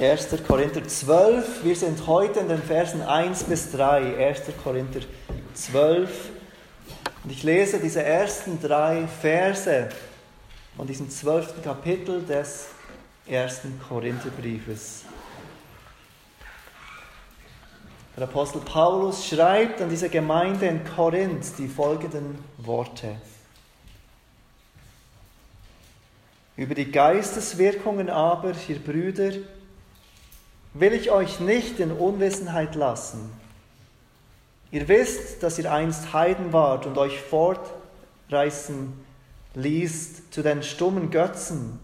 1. 0.00 0.28
Korinther 0.46 0.86
12. 0.86 1.64
Wir 1.64 1.74
sind 1.74 2.06
heute 2.06 2.38
in 2.38 2.48
den 2.48 2.62
Versen 2.62 3.02
1 3.02 3.42
bis 3.42 3.72
3. 3.72 4.16
1. 4.28 4.42
Korinther 4.62 5.00
12. 5.54 6.30
Und 7.24 7.32
ich 7.32 7.42
lese 7.42 7.80
diese 7.80 8.04
ersten 8.04 8.60
drei 8.60 9.08
Verse 9.08 9.88
von 10.76 10.86
diesem 10.86 11.10
zwölften 11.10 11.60
Kapitel 11.62 12.22
des 12.22 12.68
ersten 13.26 13.80
Korintherbriefes. 13.88 15.02
Der 18.16 18.22
Apostel 18.22 18.60
Paulus 18.60 19.26
schreibt 19.26 19.82
an 19.82 19.90
diese 19.90 20.08
Gemeinde 20.08 20.66
in 20.66 20.84
Korinth 20.84 21.58
die 21.58 21.66
folgenden 21.66 22.38
Worte. 22.58 23.16
Über 26.56 26.76
die 26.76 26.88
Geisteswirkungen 26.88 28.08
aber, 28.08 28.52
ihr 28.68 28.78
Brüder, 28.78 29.32
will 30.74 30.92
ich 30.92 31.10
euch 31.10 31.40
nicht 31.40 31.80
in 31.80 31.92
Unwissenheit 31.92 32.74
lassen. 32.74 33.32
Ihr 34.70 34.86
wisst, 34.88 35.42
dass 35.42 35.58
ihr 35.58 35.72
einst 35.72 36.12
Heiden 36.12 36.52
wart 36.52 36.86
und 36.86 36.98
euch 36.98 37.20
fortreißen 37.20 38.92
ließt 39.54 40.32
zu 40.32 40.42
den 40.42 40.62
stummen 40.62 41.10
Götzen, 41.10 41.78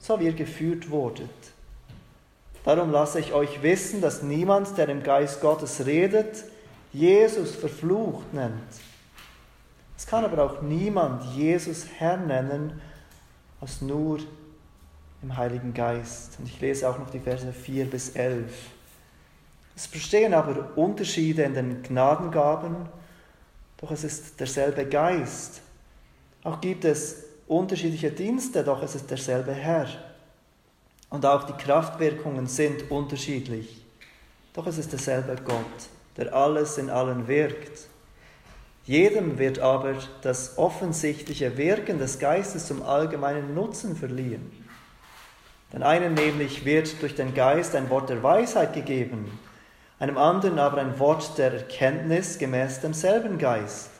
so 0.00 0.18
wie 0.18 0.24
ihr 0.24 0.32
geführt 0.32 0.90
wurdet. 0.90 1.30
Darum 2.64 2.90
lasse 2.90 3.20
ich 3.20 3.32
euch 3.32 3.62
wissen, 3.62 4.00
dass 4.00 4.22
niemand, 4.22 4.76
der 4.76 4.88
im 4.88 5.02
Geist 5.02 5.40
Gottes 5.40 5.86
redet, 5.86 6.44
Jesus 6.92 7.54
verflucht 7.54 8.34
nennt. 8.34 8.52
Es 9.96 10.06
kann 10.06 10.24
aber 10.24 10.44
auch 10.44 10.62
niemand 10.62 11.24
Jesus 11.34 11.86
Herr 11.98 12.16
nennen, 12.16 12.80
als 13.60 13.80
nur 13.80 14.18
im 15.22 15.36
Heiligen 15.36 15.74
Geist. 15.74 16.38
Und 16.38 16.46
ich 16.46 16.60
lese 16.60 16.88
auch 16.88 16.98
noch 16.98 17.10
die 17.10 17.20
Verse 17.20 17.52
4 17.52 17.86
bis 17.86 18.10
11. 18.10 18.52
Es 19.76 19.88
bestehen 19.88 20.34
aber 20.34 20.76
Unterschiede 20.76 21.42
in 21.42 21.54
den 21.54 21.82
Gnadengaben, 21.82 22.88
doch 23.76 23.90
es 23.90 24.04
ist 24.04 24.40
derselbe 24.40 24.86
Geist. 24.86 25.60
Auch 26.42 26.60
gibt 26.60 26.84
es 26.84 27.24
unterschiedliche 27.46 28.10
Dienste, 28.10 28.64
doch 28.64 28.82
es 28.82 28.94
ist 28.94 29.10
derselbe 29.10 29.52
Herr. 29.52 29.88
Und 31.10 31.24
auch 31.24 31.44
die 31.44 31.52
Kraftwirkungen 31.52 32.46
sind 32.46 32.90
unterschiedlich, 32.90 33.84
doch 34.52 34.66
es 34.66 34.78
ist 34.78 34.92
derselbe 34.92 35.36
Gott, 35.44 35.88
der 36.16 36.34
alles 36.34 36.76
in 36.76 36.90
allen 36.90 37.28
wirkt. 37.28 37.86
Jedem 38.84 39.38
wird 39.38 39.58
aber 39.58 39.94
das 40.22 40.58
offensichtliche 40.58 41.56
Wirken 41.56 41.98
des 41.98 42.18
Geistes 42.18 42.66
zum 42.66 42.82
allgemeinen 42.82 43.54
Nutzen 43.54 43.96
verliehen. 43.96 44.67
Den 45.72 45.82
einen 45.82 46.14
nämlich 46.14 46.64
wird 46.64 47.02
durch 47.02 47.14
den 47.14 47.34
Geist 47.34 47.76
ein 47.76 47.90
Wort 47.90 48.08
der 48.08 48.22
Weisheit 48.22 48.72
gegeben, 48.72 49.38
einem 49.98 50.16
anderen 50.16 50.58
aber 50.58 50.78
ein 50.78 50.98
Wort 50.98 51.36
der 51.36 51.52
Erkenntnis 51.52 52.38
gemäß 52.38 52.80
demselben 52.80 53.36
Geist, 53.36 53.90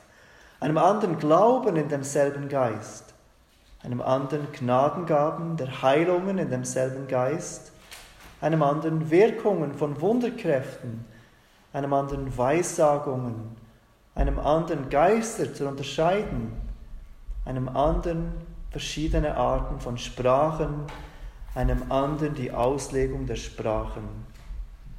einem 0.60 0.78
anderen 0.78 1.18
Glauben 1.18 1.76
in 1.76 1.88
demselben 1.88 2.48
Geist, 2.48 3.12
einem 3.82 4.00
anderen 4.00 4.50
Gnadengaben 4.52 5.56
der 5.56 5.82
Heilungen 5.82 6.38
in 6.38 6.50
demselben 6.50 7.06
Geist, 7.06 7.72
einem 8.40 8.62
anderen 8.62 9.10
Wirkungen 9.10 9.74
von 9.74 10.00
Wunderkräften, 10.00 11.04
einem 11.72 11.92
anderen 11.92 12.36
Weissagungen, 12.38 13.56
einem 14.14 14.38
anderen 14.38 14.88
Geister 14.88 15.52
zu 15.52 15.68
unterscheiden, 15.68 16.52
einem 17.44 17.68
anderen 17.68 18.32
verschiedene 18.70 19.36
Arten 19.36 19.80
von 19.80 19.98
Sprachen, 19.98 20.86
einem 21.58 21.90
anderen 21.90 22.36
die 22.36 22.52
Auslegung 22.52 23.26
der 23.26 23.34
Sprachen. 23.34 24.04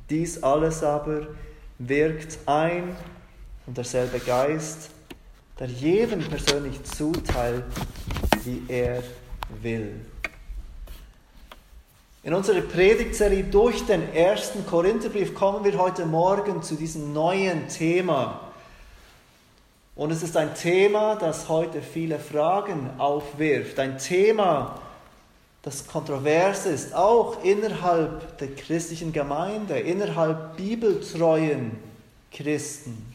Dies 0.09 0.43
alles 0.43 0.83
aber 0.83 1.27
wirkt 1.77 2.38
ein 2.47 2.97
und 3.66 3.77
derselbe 3.77 4.19
Geist, 4.19 4.89
der 5.57 5.67
jedem 5.67 6.19
persönlich 6.19 6.84
zuteilt, 6.84 7.63
wie 8.44 8.61
er 8.67 9.01
will. 9.61 10.01
In 12.23 12.34
unserer 12.34 12.59
Predigtserie 12.59 13.45
durch 13.45 13.85
den 13.85 14.13
ersten 14.13 14.66
Korintherbrief 14.66 15.34
kommen 15.34 15.63
wir 15.63 15.78
heute 15.78 16.05
Morgen 16.05 16.61
zu 16.61 16.75
diesem 16.75 17.13
neuen 17.13 17.69
Thema. 17.69 18.51
Und 19.95 20.11
es 20.11 20.23
ist 20.23 20.35
ein 20.35 20.53
Thema, 20.55 21.16
das 21.16 21.47
heute 21.47 21.81
viele 21.81 22.19
Fragen 22.19 22.89
aufwirft. 22.97 23.79
Ein 23.79 23.97
Thema, 23.97 24.81
das 25.62 25.80
das 25.80 25.88
kontrovers 25.88 26.66
ist, 26.66 26.94
auch 26.94 27.44
innerhalb 27.44 28.38
der 28.38 28.56
christlichen 28.56 29.12
Gemeinde, 29.12 29.80
innerhalb 29.80 30.56
bibeltreuen 30.56 31.78
Christen. 32.31 33.06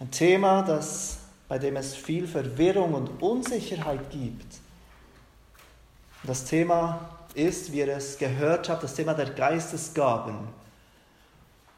Ein 0.00 0.10
Thema, 0.10 0.62
das, 0.62 1.18
bei 1.48 1.58
dem 1.58 1.76
es 1.76 1.94
viel 1.94 2.28
Verwirrung 2.28 2.94
und 2.94 3.22
Unsicherheit 3.22 4.10
gibt. 4.10 4.58
Das 6.22 6.44
Thema 6.44 7.08
ist, 7.34 7.72
wie 7.72 7.78
ihr 7.78 7.96
es 7.96 8.18
gehört 8.18 8.68
habt, 8.68 8.82
das 8.82 8.94
Thema 8.94 9.14
der 9.14 9.30
Geistesgaben. 9.30 10.36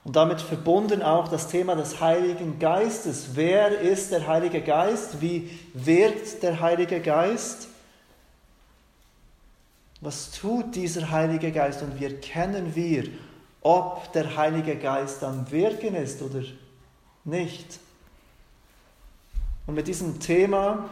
Und 0.03 0.17
damit 0.17 0.41
verbunden 0.41 1.03
auch 1.03 1.29
das 1.29 1.49
Thema 1.49 1.77
des 1.77 2.01
Heiligen 2.01 2.59
Geistes. 2.59 3.31
Wer 3.35 3.81
ist 3.81 4.11
der 4.11 4.27
Heilige 4.27 4.63
Geist? 4.63 5.21
Wie 5.21 5.51
wirkt 5.75 6.43
der 6.43 6.61
Heilige 6.61 7.01
Geist? 7.01 7.70
Was 10.01 10.31
tut 10.31 10.75
dieser 10.75 11.11
Heilige 11.11 11.53
Geist 11.53 11.83
und 11.83 12.01
wie 12.01 12.07
erkennen 12.07 12.75
wir, 12.75 13.05
ob 13.61 14.13
der 14.13 14.37
Heilige 14.37 14.77
Geist 14.77 15.23
am 15.23 15.51
Wirken 15.51 15.95
ist 15.95 16.23
oder 16.23 16.43
nicht? 17.25 17.79
Und 19.67 19.75
mit 19.75 19.89
diesem 19.89 20.19
Thema 20.19 20.89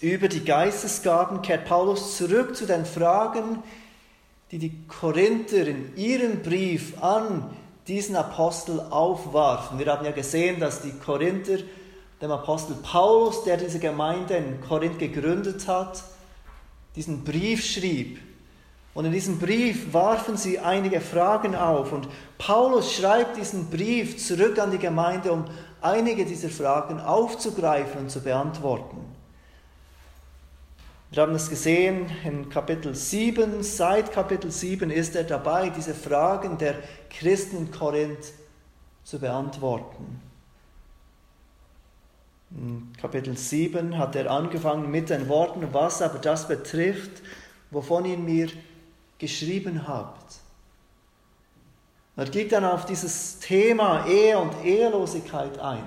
über 0.00 0.28
die 0.28 0.44
Geistesgaben 0.44 1.42
kehrt 1.42 1.64
Paulus 1.64 2.16
zurück 2.16 2.54
zu 2.54 2.66
den 2.66 2.84
Fragen, 2.84 3.62
die 4.50 4.58
die 4.58 4.86
Korinther 4.86 5.66
in 5.66 5.96
ihrem 5.96 6.42
Brief 6.42 7.02
an 7.02 7.50
diesen 7.86 8.16
Apostel 8.16 8.80
aufwarfen. 8.80 9.78
Wir 9.78 9.86
haben 9.86 10.04
ja 10.04 10.12
gesehen, 10.12 10.60
dass 10.60 10.82
die 10.82 10.92
Korinther 10.92 11.58
dem 12.20 12.30
Apostel 12.30 12.76
Paulus, 12.82 13.44
der 13.44 13.56
diese 13.56 13.78
Gemeinde 13.78 14.36
in 14.36 14.60
Korinth 14.60 14.98
gegründet 14.98 15.66
hat, 15.66 16.04
diesen 16.98 17.22
Brief 17.22 17.64
schrieb. 17.64 18.18
Und 18.92 19.04
in 19.04 19.12
diesem 19.12 19.38
Brief 19.38 19.92
warfen 19.92 20.36
sie 20.36 20.58
einige 20.58 21.00
Fragen 21.00 21.54
auf. 21.54 21.92
Und 21.92 22.08
Paulus 22.38 22.92
schreibt 22.92 23.36
diesen 23.36 23.70
Brief 23.70 24.18
zurück 24.18 24.58
an 24.58 24.72
die 24.72 24.78
Gemeinde, 24.78 25.30
um 25.30 25.44
einige 25.80 26.24
dieser 26.24 26.48
Fragen 26.48 26.98
aufzugreifen 26.98 28.00
und 28.00 28.10
zu 28.10 28.20
beantworten. 28.20 28.98
Wir 31.12 31.22
haben 31.22 31.36
es 31.36 31.48
gesehen 31.48 32.10
in 32.24 32.50
Kapitel 32.50 32.96
7. 32.96 33.62
Seit 33.62 34.10
Kapitel 34.10 34.50
7 34.50 34.90
ist 34.90 35.14
er 35.14 35.22
dabei, 35.22 35.70
diese 35.70 35.94
Fragen 35.94 36.58
der 36.58 36.74
Christen 37.10 37.58
in 37.58 37.70
Korinth 37.70 38.32
zu 39.04 39.20
beantworten. 39.20 40.27
In 42.50 42.92
Kapitel 42.98 43.36
7 43.36 43.98
hat 43.98 44.16
er 44.16 44.30
angefangen 44.30 44.90
mit 44.90 45.10
den 45.10 45.28
Worten, 45.28 45.68
was 45.72 46.00
aber 46.00 46.18
das 46.18 46.48
betrifft, 46.48 47.22
wovon 47.70 48.06
ihr 48.06 48.16
mir 48.16 48.48
geschrieben 49.18 49.86
habt. 49.86 50.36
Er 52.16 52.24
geht 52.24 52.52
dann 52.52 52.64
auf 52.64 52.86
dieses 52.86 53.38
Thema 53.38 54.06
Ehe 54.06 54.38
und 54.38 54.64
Ehelosigkeit 54.64 55.58
ein, 55.58 55.84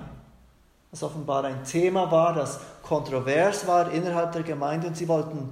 was 0.90 1.02
offenbar 1.02 1.44
ein 1.44 1.64
Thema 1.64 2.10
war, 2.10 2.32
das 2.32 2.60
kontrovers 2.82 3.66
war 3.66 3.90
innerhalb 3.92 4.32
der 4.32 4.42
Gemeinde 4.42 4.86
und 4.86 4.96
sie 4.96 5.08
wollten, 5.08 5.50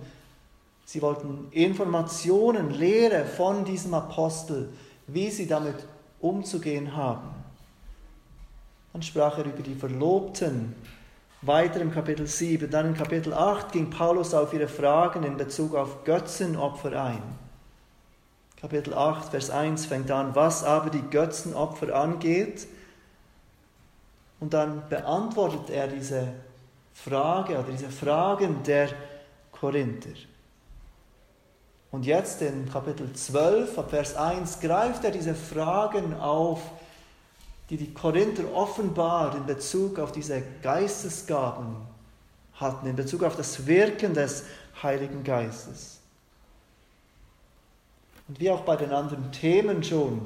sie 0.85 1.03
wollten 1.03 1.49
Informationen, 1.51 2.71
Lehre 2.71 3.25
von 3.25 3.65
diesem 3.65 3.95
Apostel, 3.95 4.71
wie 5.07 5.31
sie 5.31 5.47
damit 5.47 5.77
umzugehen 6.21 6.95
haben. 6.97 7.29
Dann 8.93 9.03
sprach 9.03 9.39
er 9.39 9.45
über 9.45 9.63
die 9.63 9.75
Verlobten, 9.75 10.75
weiter 11.43 11.81
im 11.81 11.93
Kapitel 11.93 12.27
7. 12.27 12.71
Dann 12.71 12.87
in 12.87 12.95
Kapitel 12.95 13.33
8 13.33 13.73
ging 13.73 13.91
Paulus 13.91 14.35
auf 14.35 14.53
ihre 14.53 14.69
Fragen 14.69 15.25
in 15.25 15.37
Bezug 15.37 15.75
auf 15.75 16.05
Götzenopfer 16.05 17.03
ein. 17.03 17.23
Kapitel 18.61 18.93
8, 18.93 19.31
Vers 19.31 19.51
1 19.51 19.87
fängt 19.87 20.11
an, 20.11 20.35
was 20.35 20.65
aber 20.65 20.91
die 20.91 21.03
Götzenopfer 21.03 21.95
angeht. 21.95 22.67
Und 24.39 24.53
dann 24.53 24.89
beantwortet 24.89 25.71
er 25.71 25.89
diese 25.89 26.29
Frage 26.93 27.59
oder 27.59 27.71
diese 27.71 27.89
Fragen 27.91 28.63
der 28.63 28.91
Korinther. 29.53 30.11
Und 31.91 32.07
jetzt 32.07 32.41
in 32.43 32.71
Kapitel 32.71 33.13
12, 33.13 33.89
Vers 33.89 34.15
1, 34.15 34.61
greift 34.61 35.05
er 35.05 35.11
diese 35.11 35.35
Fragen 35.35 36.15
auf, 36.15 36.61
die 37.71 37.77
die 37.77 37.95
Korinther 37.95 38.53
offenbar 38.53 39.37
in 39.37 39.47
Bezug 39.47 39.99
auf 40.01 40.11
diese 40.11 40.43
Geistesgaben 40.61 41.77
hatten, 42.55 42.89
in 42.89 42.97
Bezug 42.97 43.23
auf 43.23 43.37
das 43.37 43.65
Wirken 43.67 44.13
des 44.13 44.45
Heiligen 44.83 45.23
Geistes. 45.23 46.01
Und 48.27 48.41
wie 48.41 48.51
auch 48.51 48.63
bei 48.63 48.77
den 48.77 48.91
anderen 48.91 49.31
Themen 49.31 49.83
schon, 49.83 50.23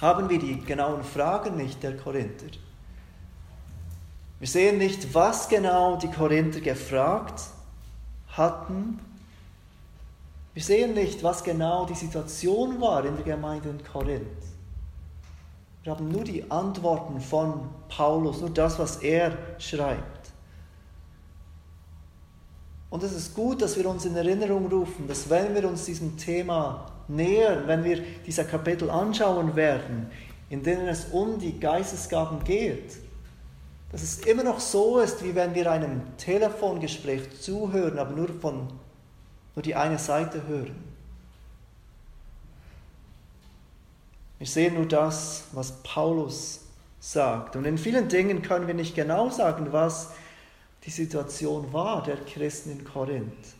haben 0.00 0.28
wir 0.28 0.38
die 0.38 0.60
genauen 0.60 1.02
Fragen 1.02 1.56
nicht 1.56 1.82
der 1.82 1.96
Korinther. 1.96 2.46
Wir 4.38 4.48
sehen 4.48 4.78
nicht, 4.78 5.12
was 5.12 5.48
genau 5.48 5.96
die 5.96 6.10
Korinther 6.10 6.60
gefragt 6.60 7.42
hatten. 8.28 8.98
Wir 10.54 10.62
sehen 10.62 10.94
nicht, 10.94 11.22
was 11.22 11.44
genau 11.44 11.84
die 11.86 11.94
Situation 11.94 12.80
war 12.80 13.04
in 13.04 13.16
der 13.16 13.24
Gemeinde 13.24 13.68
in 13.68 13.84
Korinth. 13.84 14.26
Wir 15.82 15.92
haben 15.92 16.08
nur 16.08 16.24
die 16.24 16.50
Antworten 16.50 17.20
von 17.20 17.68
Paulus, 17.88 18.40
nur 18.40 18.50
das, 18.50 18.78
was 18.78 18.96
er 18.96 19.36
schreibt. 19.58 20.30
Und 22.90 23.02
es 23.02 23.12
ist 23.12 23.34
gut, 23.34 23.62
dass 23.62 23.78
wir 23.78 23.88
uns 23.88 24.04
in 24.04 24.16
Erinnerung 24.16 24.66
rufen, 24.66 25.06
dass 25.06 25.30
wenn 25.30 25.54
wir 25.54 25.66
uns 25.68 25.84
diesem 25.84 26.16
Thema 26.16 26.86
nähern, 27.08 27.66
wenn 27.66 27.84
wir 27.84 28.02
diese 28.26 28.44
Kapitel 28.44 28.90
anschauen 28.90 29.54
werden, 29.54 30.10
in 30.48 30.62
denen 30.62 30.88
es 30.88 31.06
um 31.06 31.38
die 31.38 31.58
Geistesgaben 31.58 32.42
geht, 32.44 32.98
dass 33.92 34.02
es 34.02 34.18
immer 34.20 34.44
noch 34.44 34.60
so 34.60 34.98
ist, 34.98 35.22
wie 35.24 35.34
wenn 35.34 35.54
wir 35.54 35.70
einem 35.70 36.16
Telefongespräch 36.16 37.40
zuhören, 37.40 37.98
aber 37.98 38.14
nur 38.14 38.28
von 38.40 38.68
nur 39.54 39.62
die 39.62 39.74
eine 39.74 39.98
Seite 39.98 40.46
hören. 40.46 40.89
Wir 44.40 44.46
sehen 44.46 44.74
nur 44.74 44.86
das, 44.86 45.44
was 45.52 45.82
Paulus 45.82 46.60
sagt. 46.98 47.56
Und 47.56 47.66
in 47.66 47.76
vielen 47.76 48.08
Dingen 48.08 48.40
können 48.40 48.66
wir 48.66 48.72
nicht 48.74 48.94
genau 48.94 49.28
sagen, 49.28 49.68
was 49.70 50.12
die 50.84 50.90
Situation 50.90 51.74
war 51.74 52.02
der 52.02 52.16
Christen 52.16 52.70
in 52.70 52.84
Korinth. 52.84 53.54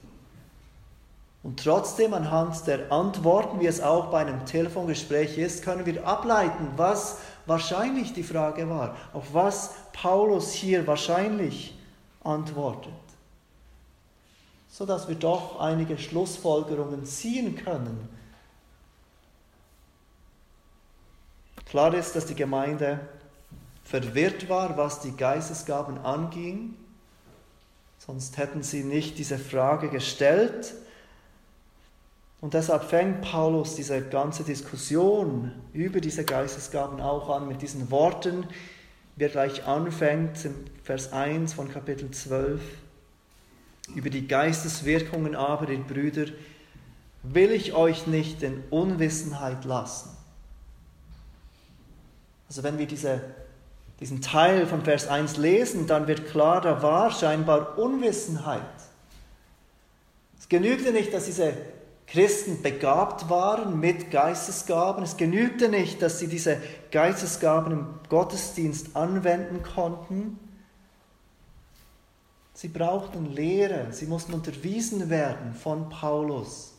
Und 1.42 1.62
trotzdem 1.62 2.14
anhand 2.14 2.66
der 2.66 2.90
Antworten, 2.90 3.60
wie 3.60 3.66
es 3.66 3.82
auch 3.82 4.06
bei 4.06 4.20
einem 4.20 4.46
Telefongespräch 4.46 5.36
ist, 5.36 5.62
können 5.62 5.84
wir 5.84 6.06
ableiten, 6.06 6.68
was 6.76 7.18
wahrscheinlich 7.44 8.14
die 8.14 8.22
Frage 8.22 8.68
war, 8.70 8.96
auf 9.12 9.34
was 9.34 9.72
Paulus 9.92 10.50
hier 10.52 10.86
wahrscheinlich 10.86 11.76
antwortet, 12.24 12.92
sodass 14.70 15.08
wir 15.08 15.14
doch 15.14 15.60
einige 15.60 15.98
Schlussfolgerungen 15.98 17.04
ziehen 17.04 17.54
können. 17.56 18.08
Klar 21.70 21.94
ist, 21.94 22.16
dass 22.16 22.26
die 22.26 22.34
Gemeinde 22.34 22.98
verwirrt 23.84 24.48
war, 24.48 24.76
was 24.76 25.02
die 25.02 25.16
Geistesgaben 25.16 25.98
anging, 25.98 26.74
sonst 27.98 28.38
hätten 28.38 28.64
sie 28.64 28.82
nicht 28.82 29.18
diese 29.18 29.38
Frage 29.38 29.88
gestellt. 29.88 30.74
Und 32.40 32.54
deshalb 32.54 32.82
fängt 32.82 33.20
Paulus 33.20 33.76
diese 33.76 34.02
ganze 34.02 34.42
Diskussion 34.42 35.52
über 35.72 36.00
diese 36.00 36.24
Geistesgaben 36.24 37.00
auch 37.00 37.30
an 37.30 37.46
mit 37.46 37.62
diesen 37.62 37.88
Worten, 37.92 38.48
wie 39.14 39.22
er 39.22 39.30
gleich 39.30 39.64
anfängt 39.64 40.44
im 40.44 40.54
Vers 40.82 41.12
1 41.12 41.52
von 41.52 41.70
Kapitel 41.70 42.10
12. 42.10 42.60
Über 43.94 44.10
die 44.10 44.26
Geisteswirkungen 44.26 45.36
aber, 45.36 45.68
ihr 45.68 45.78
Brüder, 45.78 46.26
will 47.22 47.52
ich 47.52 47.74
euch 47.74 48.08
nicht 48.08 48.42
in 48.42 48.64
Unwissenheit 48.70 49.64
lassen. 49.64 50.19
Also 52.50 52.64
wenn 52.64 52.78
wir 52.78 52.86
diese, 52.86 53.20
diesen 54.00 54.22
Teil 54.22 54.66
von 54.66 54.82
Vers 54.82 55.06
1 55.06 55.36
lesen, 55.36 55.86
dann 55.86 56.08
wird 56.08 56.26
klar, 56.26 56.60
da 56.60 56.82
war 56.82 57.12
scheinbar 57.12 57.78
Unwissenheit. 57.78 58.60
Es 60.36 60.48
genügte 60.48 60.90
nicht, 60.90 61.14
dass 61.14 61.26
diese 61.26 61.52
Christen 62.08 62.60
begabt 62.60 63.30
waren 63.30 63.78
mit 63.78 64.10
Geistesgaben. 64.10 65.04
Es 65.04 65.16
genügte 65.16 65.68
nicht, 65.68 66.02
dass 66.02 66.18
sie 66.18 66.26
diese 66.26 66.60
Geistesgaben 66.90 67.72
im 67.72 67.86
Gottesdienst 68.08 68.96
anwenden 68.96 69.62
konnten. 69.62 70.36
Sie 72.52 72.66
brauchten 72.66 73.26
Lehre, 73.26 73.92
sie 73.92 74.06
mussten 74.06 74.34
unterwiesen 74.34 75.08
werden 75.08 75.54
von 75.54 75.88
Paulus, 75.88 76.74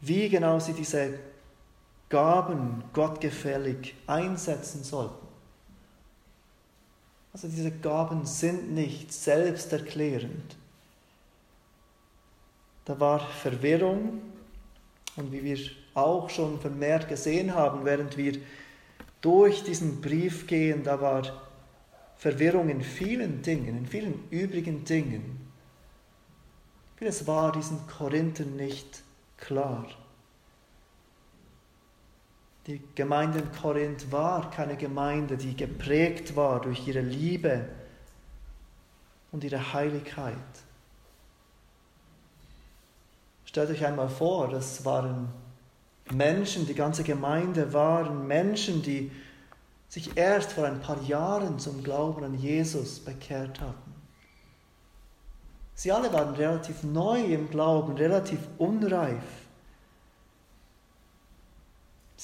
wie 0.00 0.28
genau 0.28 0.60
sie 0.60 0.74
diese 0.74 1.18
Gaben 2.08 2.84
gottgefällig 2.92 3.94
einsetzen 4.06 4.84
sollten. 4.84 5.26
Also 7.32 7.48
diese 7.48 7.72
Gaben 7.72 8.26
sind 8.26 8.72
nicht 8.72 9.12
selbsterklärend. 9.12 10.56
Da 12.84 13.00
war 13.00 13.18
Verwirrung 13.18 14.20
und 15.16 15.32
wie 15.32 15.42
wir 15.42 15.58
auch 15.94 16.28
schon 16.30 16.60
vermehrt 16.60 17.08
gesehen 17.08 17.54
haben, 17.54 17.84
während 17.84 18.16
wir 18.16 18.38
durch 19.20 19.64
diesen 19.64 20.00
Brief 20.00 20.46
gehen, 20.46 20.84
da 20.84 21.00
war 21.00 21.22
Verwirrung 22.16 22.68
in 22.68 22.82
vielen 22.82 23.42
Dingen, 23.42 23.78
in 23.78 23.86
vielen 23.86 24.28
übrigen 24.30 24.84
Dingen. 24.84 25.50
Vieles 26.96 27.26
war 27.26 27.52
diesen 27.52 27.86
Korinthern 27.86 28.56
nicht 28.56 29.02
klar. 29.38 29.86
Die 32.66 32.80
Gemeinde 32.94 33.40
in 33.40 33.52
Korinth 33.52 34.10
war 34.10 34.50
keine 34.50 34.76
Gemeinde, 34.76 35.36
die 35.36 35.54
geprägt 35.54 36.34
war 36.34 36.60
durch 36.60 36.86
ihre 36.88 37.02
Liebe 37.02 37.68
und 39.32 39.44
ihre 39.44 39.74
Heiligkeit. 39.74 40.34
Stellt 43.44 43.70
euch 43.70 43.84
einmal 43.84 44.08
vor, 44.08 44.48
das 44.48 44.84
waren 44.84 45.28
Menschen, 46.10 46.66
die 46.66 46.74
ganze 46.74 47.04
Gemeinde 47.04 47.72
waren 47.72 48.26
Menschen, 48.26 48.82
die 48.82 49.10
sich 49.88 50.16
erst 50.16 50.52
vor 50.52 50.64
ein 50.64 50.80
paar 50.80 51.00
Jahren 51.02 51.58
zum 51.58 51.82
Glauben 51.84 52.24
an 52.24 52.34
Jesus 52.34 52.98
bekehrt 52.98 53.60
hatten. 53.60 53.94
Sie 55.74 55.92
alle 55.92 56.12
waren 56.12 56.34
relativ 56.34 56.82
neu 56.82 57.20
im 57.20 57.50
Glauben, 57.50 57.94
relativ 57.94 58.40
unreif. 58.58 59.43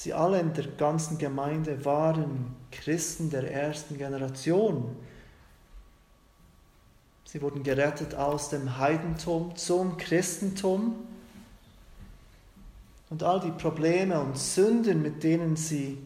Sie 0.01 0.13
alle 0.13 0.39
in 0.39 0.51
der 0.55 0.65
ganzen 0.65 1.19
Gemeinde 1.19 1.85
waren 1.85 2.55
Christen 2.71 3.29
der 3.29 3.51
ersten 3.51 3.99
Generation. 3.99 4.95
Sie 7.25 7.39
wurden 7.39 7.61
gerettet 7.61 8.15
aus 8.15 8.49
dem 8.49 8.79
Heidentum 8.79 9.55
zum 9.55 9.97
Christentum 9.97 10.95
und 13.11 13.21
all 13.21 13.41
die 13.41 13.51
Probleme 13.51 14.19
und 14.19 14.39
Sünden, 14.39 15.03
mit 15.03 15.21
denen 15.21 15.55
sie 15.55 15.99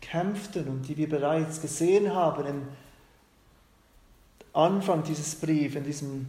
kämpften 0.00 0.66
und 0.66 0.88
die 0.88 0.96
wir 0.96 1.08
bereits 1.08 1.60
gesehen 1.60 2.12
haben 2.12 2.44
im 2.44 2.62
Anfang 4.52 5.04
dieses 5.04 5.36
Briefs, 5.36 5.76
in, 5.76 6.26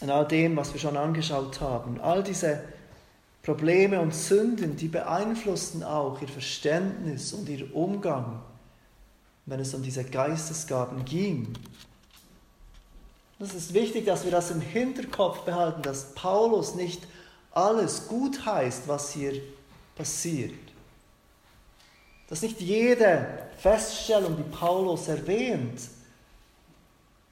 in 0.00 0.08
all 0.08 0.26
dem, 0.26 0.56
was 0.56 0.72
wir 0.72 0.80
schon 0.80 0.96
angeschaut 0.96 1.60
haben, 1.60 2.00
all 2.00 2.22
diese 2.22 2.52
Probleme 2.54 2.77
und 3.48 4.14
Sünden, 4.14 4.76
die 4.76 4.88
beeinflussten 4.88 5.82
auch 5.82 6.20
ihr 6.20 6.28
Verständnis 6.28 7.32
und 7.32 7.48
ihr 7.48 7.74
Umgang, 7.74 8.42
wenn 9.46 9.60
es 9.60 9.74
um 9.74 9.82
diese 9.82 10.04
Geistesgaben 10.04 11.04
ging. 11.04 11.54
Es 13.40 13.54
ist 13.54 13.72
wichtig, 13.72 14.04
dass 14.06 14.24
wir 14.24 14.32
das 14.32 14.50
im 14.50 14.60
Hinterkopf 14.60 15.40
behalten, 15.42 15.82
dass 15.82 16.12
Paulus 16.14 16.74
nicht 16.74 17.06
alles 17.52 18.08
gut 18.08 18.44
heißt, 18.44 18.88
was 18.88 19.12
hier 19.12 19.40
passiert. 19.96 20.54
Dass 22.28 22.42
nicht 22.42 22.60
jede 22.60 23.26
Feststellung, 23.58 24.36
die 24.36 24.42
Paulus 24.42 25.08
erwähnt, 25.08 25.80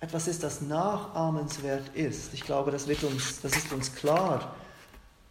etwas 0.01 0.29
ist, 0.29 0.43
das 0.43 0.61
nachahmenswert 0.61 1.95
ist. 1.95 2.33
Ich 2.35 2.43
glaube, 2.43 2.71
das, 2.71 2.87
wird 2.87 3.03
uns, 3.03 3.41
das 3.41 3.57
ist 3.57 3.73
uns 3.73 3.95
klar, 3.95 4.55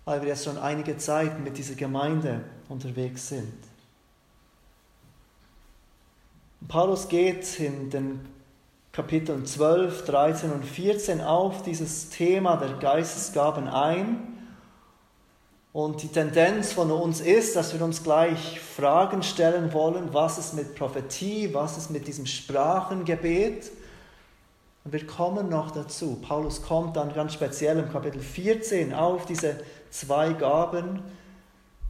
weil 0.06 0.22
wir 0.22 0.30
jetzt 0.30 0.46
schon 0.46 0.58
einige 0.58 0.98
Zeit 0.98 1.40
mit 1.40 1.58
dieser 1.58 1.76
Gemeinde 1.76 2.42
unterwegs 2.70 3.30
sind. 3.30 3.54
Paulus 6.68 7.08
geht 7.08 7.60
in 7.60 7.90
den 7.90 8.22
Kapiteln 8.92 9.46
12, 9.46 10.06
13 10.06 10.52
und 10.52 10.64
14 10.64 11.22
auf 11.22 11.64
dieses 11.64 12.10
Thema 12.10 12.56
der 12.56 12.78
Geistesgaben 12.78 13.68
ein 13.68 14.36
und 15.76 16.02
die 16.02 16.08
Tendenz 16.08 16.72
von 16.72 16.90
uns 16.90 17.20
ist, 17.20 17.58
dass 17.58 17.74
wir 17.74 17.84
uns 17.84 18.02
gleich 18.02 18.62
Fragen 18.62 19.22
stellen 19.24 19.74
wollen, 19.74 20.14
was 20.14 20.38
ist 20.38 20.54
mit 20.54 20.74
Prophetie, 20.74 21.54
was 21.54 21.78
ist 21.78 21.92
mit 21.92 22.08
diesem 22.08 22.26
Sprachengebet. 22.26 23.72
Und 24.86 24.94
wir 24.94 25.06
kommen 25.06 25.50
noch 25.50 25.72
dazu. 25.72 26.18
Paulus 26.26 26.62
kommt 26.62 26.96
dann 26.96 27.14
ganz 27.14 27.34
speziell 27.34 27.78
im 27.78 27.92
Kapitel 27.92 28.22
14 28.22 28.94
auf 28.94 29.26
diese 29.26 29.58
zwei 30.00 30.34
Gaben 30.34 31.02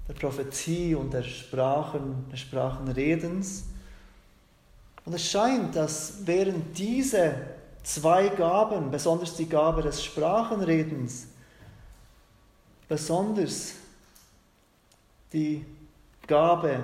der 0.07 0.13
Prophetie 0.13 0.93
und 0.93 1.13
der 1.13 1.23
Sprachen, 1.23 2.29
des 2.31 2.39
Sprachenredens. 2.41 3.65
Und 5.03 5.13
es 5.13 5.29
scheint, 5.29 5.75
dass 5.75 6.25
während 6.25 6.77
diese 6.77 7.35
zwei 7.83 8.29
Gaben, 8.29 8.91
besonders 8.91 9.35
die 9.35 9.49
Gabe 9.49 9.81
des 9.81 10.03
Sprachenredens, 10.03 11.27
besonders 12.87 13.73
die 15.33 15.65
Gabe 16.27 16.83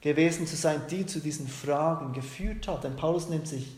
gewesen 0.00 0.46
zu 0.46 0.56
sein, 0.56 0.82
die 0.90 1.06
zu 1.06 1.20
diesen 1.20 1.46
Fragen 1.46 2.12
geführt 2.12 2.66
hat. 2.66 2.84
Denn 2.84 2.96
Paulus 2.96 3.28
nimmt 3.28 3.46
sich 3.46 3.76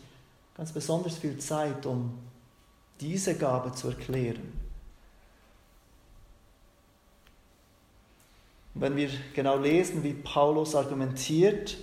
ganz 0.55 0.71
besonders 0.71 1.17
viel 1.17 1.37
Zeit, 1.37 1.85
um 1.85 2.17
diese 2.99 3.35
Gabe 3.35 3.71
zu 3.73 3.89
erklären. 3.89 4.62
Und 8.73 8.81
wenn 8.81 8.95
wir 8.95 9.09
genau 9.33 9.57
lesen, 9.57 10.03
wie 10.03 10.13
Paulus 10.13 10.75
argumentiert 10.75 11.77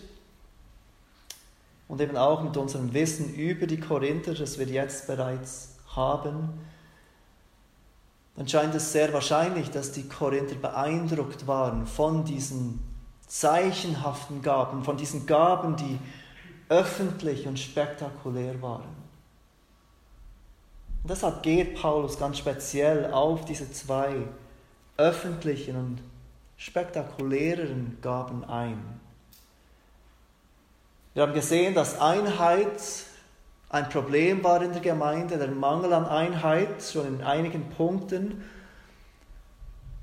und 1.88 2.00
eben 2.00 2.16
auch 2.16 2.42
mit 2.42 2.56
unserem 2.56 2.92
Wissen 2.92 3.34
über 3.34 3.66
die 3.66 3.80
Korinther, 3.80 4.34
das 4.34 4.58
wir 4.58 4.66
jetzt 4.66 5.06
bereits 5.06 5.76
haben, 5.94 6.50
dann 8.36 8.48
scheint 8.48 8.74
es 8.74 8.92
sehr 8.92 9.12
wahrscheinlich, 9.12 9.70
dass 9.70 9.92
die 9.92 10.08
Korinther 10.08 10.54
beeindruckt 10.54 11.46
waren 11.46 11.86
von 11.86 12.24
diesen 12.24 12.80
zeichenhaften 13.26 14.42
Gaben, 14.42 14.82
von 14.82 14.96
diesen 14.96 15.26
Gaben, 15.26 15.76
die 15.76 15.98
öffentlich 16.68 17.46
und 17.46 17.58
spektakulär 17.58 18.60
waren. 18.62 19.00
Und 21.02 21.10
deshalb 21.10 21.42
geht 21.42 21.80
Paulus 21.80 22.18
ganz 22.18 22.38
speziell 22.38 23.12
auf 23.12 23.44
diese 23.44 23.70
zwei 23.72 24.14
öffentlichen 24.96 25.76
und 25.76 25.98
spektakuläreren 26.60 27.96
Gaben 28.02 28.44
ein. 28.44 29.00
Wir 31.14 31.22
haben 31.22 31.32
gesehen, 31.32 31.74
dass 31.74 31.98
Einheit 31.98 32.70
ein 33.70 33.88
Problem 33.88 34.44
war 34.44 34.60
in 34.62 34.72
der 34.72 34.82
Gemeinde, 34.82 35.38
der 35.38 35.48
Mangel 35.48 35.94
an 35.94 36.04
Einheit, 36.04 36.82
schon 36.82 37.06
in 37.06 37.22
einigen 37.22 37.70
Punkten. 37.70 38.44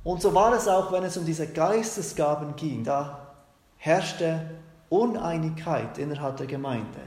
Und 0.03 0.21
so 0.23 0.33
war 0.33 0.51
es 0.53 0.67
auch, 0.67 0.91
wenn 0.91 1.03
es 1.03 1.15
um 1.15 1.25
diese 1.25 1.45
Geistesgaben 1.45 2.55
ging. 2.55 2.83
Da 2.83 3.35
herrschte 3.77 4.49
Uneinigkeit 4.89 5.99
innerhalb 5.99 6.37
der 6.37 6.47
Gemeinde. 6.47 7.01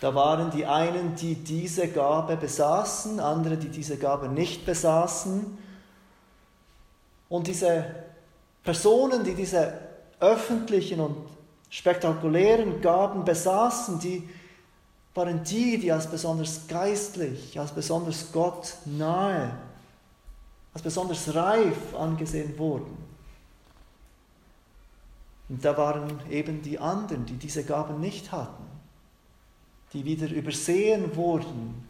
Da 0.00 0.16
waren 0.16 0.50
die 0.50 0.66
einen, 0.66 1.14
die 1.14 1.36
diese 1.36 1.86
Gabe 1.86 2.36
besaßen, 2.36 3.20
andere, 3.20 3.56
die 3.56 3.68
diese 3.68 3.98
Gabe 3.98 4.28
nicht 4.28 4.66
besaßen. 4.66 5.67
Und 7.28 7.46
diese 7.46 7.84
Personen, 8.62 9.24
die 9.24 9.34
diese 9.34 9.72
öffentlichen 10.20 11.00
und 11.00 11.16
spektakulären 11.70 12.80
Gaben 12.80 13.24
besaßen, 13.24 13.98
die 14.00 14.28
waren 15.14 15.42
die, 15.42 15.78
die 15.78 15.92
als 15.92 16.06
besonders 16.06 16.66
geistlich, 16.68 17.58
als 17.58 17.72
besonders 17.72 18.30
Gott 18.32 18.74
nahe, 18.84 19.52
als 20.72 20.82
besonders 20.82 21.34
reif 21.34 21.94
angesehen 21.94 22.56
wurden. 22.58 22.96
Und 25.48 25.64
da 25.64 25.76
waren 25.76 26.20
eben 26.30 26.62
die 26.62 26.78
anderen, 26.78 27.26
die 27.26 27.36
diese 27.36 27.64
Gaben 27.64 28.00
nicht 28.00 28.32
hatten, 28.32 28.64
die 29.92 30.04
wieder 30.04 30.30
übersehen 30.30 31.16
wurden, 31.16 31.86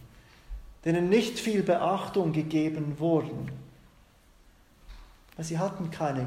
denen 0.85 1.09
nicht 1.09 1.39
viel 1.39 1.63
Beachtung 1.63 2.33
gegeben 2.33 2.99
wurden, 2.99 3.51
weil 5.39 5.45
sie 5.45 5.57
hatten 5.57 5.89
keine 5.93 6.27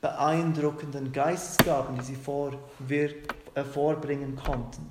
beeindruckenden 0.00 1.12
Geistesgaben, 1.12 1.96
die 1.96 2.04
sie 2.04 2.16
vor, 2.16 2.52
äh, 2.88 3.14
vorbringen 3.62 4.34
konnten. 4.34 4.88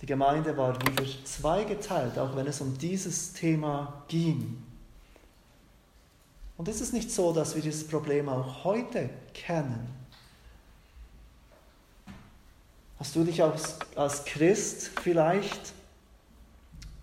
Die 0.00 0.06
Gemeinde 0.06 0.56
war 0.56 0.80
wieder 0.80 1.02
zweigeteilt, 1.24 2.16
auch 2.20 2.36
wenn 2.36 2.46
es 2.46 2.60
um 2.60 2.78
dieses 2.78 3.32
Thema 3.32 4.04
ging. 4.06 4.62
Und 6.56 6.68
ist 6.68 6.80
es 6.80 6.92
nicht 6.92 7.10
so, 7.10 7.32
dass 7.32 7.56
wir 7.56 7.62
dieses 7.62 7.88
Problem 7.88 8.28
auch 8.28 8.62
heute 8.62 9.10
kennen? 9.32 9.88
Hast 13.00 13.16
du 13.16 13.24
dich 13.24 13.42
als, 13.42 13.76
als 13.96 14.24
Christ 14.24 14.92
vielleicht, 15.02 15.72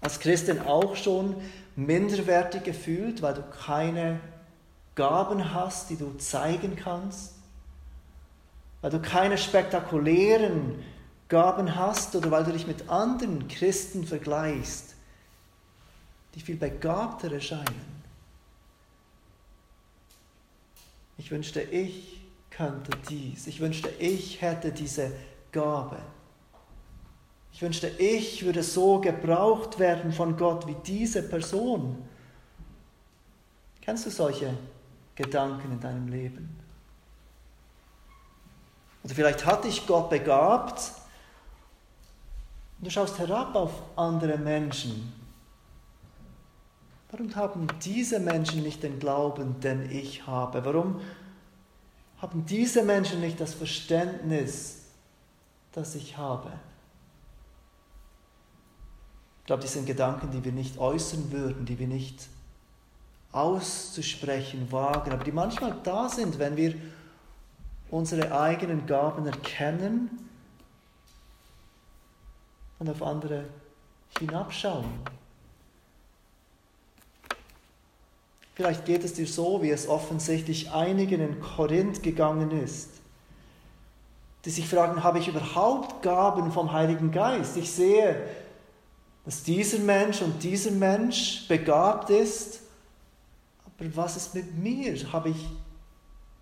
als 0.02 0.20
Christin 0.20 0.60
auch 0.60 0.96
schon 0.96 1.36
minderwertig 1.76 2.64
gefühlt, 2.64 3.22
weil 3.22 3.36
du 3.36 3.44
keine 3.44 4.20
Gaben 4.96 5.54
hast, 5.54 5.90
die 5.90 5.96
du 5.96 6.18
zeigen 6.18 6.76
kannst? 6.76 7.36
Weil 8.82 8.92
du 8.92 9.00
keine 9.00 9.38
spektakulären 9.38 10.84
Gaben 11.30 11.76
hast 11.76 12.16
oder 12.16 12.30
weil 12.32 12.44
du 12.44 12.52
dich 12.52 12.68
mit 12.68 12.90
anderen 12.90 13.48
Christen 13.48 14.06
vergleichst, 14.06 14.96
die 16.36 16.42
viel 16.42 16.58
begabter 16.58 17.32
erscheinen. 17.32 18.02
Ich 21.18 21.30
wünschte, 21.30 21.62
ich 21.62 22.20
könnte 22.50 22.92
dies. 23.10 23.48
Ich 23.48 23.60
wünschte, 23.60 23.90
ich 24.00 24.42
hätte 24.42 24.72
diese 24.72 25.12
Gabe. 25.52 26.00
Ich 27.54 27.62
wünschte, 27.62 27.88
ich 27.88 28.44
würde 28.44 28.64
so 28.64 29.00
gebraucht 29.00 29.78
werden 29.80 30.12
von 30.12 30.38
Gott 30.38 30.68
wie 30.68 30.76
diese 30.86 31.22
Person. 31.24 31.98
Kennst 33.82 34.06
du 34.06 34.10
solche 34.10 34.54
Gedanken 35.16 35.74
in 35.74 35.80
deinem 35.80 36.08
Leben? 36.08 36.58
Oder 39.04 39.16
vielleicht 39.16 39.46
hat 39.46 39.64
dich 39.64 39.86
Gott 39.88 40.10
begabt 40.10 40.80
und 42.78 42.86
du 42.86 42.92
schaust 42.92 43.20
herab 43.20 43.56
auf 43.56 43.72
andere 43.96 44.38
Menschen. 44.38 45.14
Warum 47.12 47.36
haben 47.36 47.68
diese 47.84 48.20
Menschen 48.20 48.64
nicht 48.64 48.84
den 48.84 49.00
Glauben, 49.00 49.60
den 49.60 49.92
ich 49.92 50.26
habe? 50.26 50.64
Warum 50.64 51.02
haben 52.20 52.46
diese 52.46 52.84
Menschen 52.84 53.20
nicht 53.20 53.42
das 53.42 53.54
Verständnis, 53.54 54.86
das 55.74 55.96
ich 55.96 56.18
habe? 56.18 56.52
Ich 59.52 59.54
glaube, 59.54 59.64
das 59.64 59.74
sind 59.74 59.86
Gedanken, 59.86 60.32
die 60.32 60.46
wir 60.46 60.54
nicht 60.54 60.78
äußern 60.78 61.30
würden, 61.30 61.66
die 61.66 61.78
wir 61.78 61.88
nicht 61.88 62.30
auszusprechen 63.34 64.72
wagen, 64.72 65.12
aber 65.12 65.26
die 65.26 65.34
manchmal 65.34 65.76
da 65.84 66.08
sind, 66.08 66.40
wenn 66.40 66.56
wir 66.56 66.74
unsere 67.90 68.32
eigenen 68.32 68.86
Gaben 68.86 69.26
erkennen 69.26 70.10
und 72.80 72.90
auf 72.90 73.04
andere 73.04 73.44
hinabschauen. 74.18 74.86
Vielleicht 78.56 78.86
geht 78.86 79.04
es 79.04 79.16
dir 79.16 79.28
so, 79.28 79.62
wie 79.62 79.72
es 79.72 79.86
offensichtlich 79.86 80.72
einigen 80.72 81.20
in 81.20 81.42
Korinth 81.42 82.02
gegangen 82.02 82.52
ist, 82.52 82.90
die 84.46 84.50
sich 84.50 84.70
fragen, 84.70 85.04
habe 85.04 85.20
ich 85.20 85.28
überhaupt 85.28 86.02
Gaben 86.04 86.54
vom 86.54 86.72
Heiligen 86.72 87.12
Geist? 87.12 87.58
Ich 87.58 87.70
sehe, 87.70 88.16
dass 89.26 89.44
dieser 89.44 89.80
Mensch 89.80 90.22
und 90.22 90.42
dieser 90.44 90.72
Mensch 90.72 91.48
begabt 91.48 92.10
ist, 92.10 92.62
aber 93.66 93.96
was 93.96 94.18
ist 94.18 94.36
mit 94.36 94.58
mir? 94.58 94.96
Habe 95.12 95.30
ich 95.30 95.50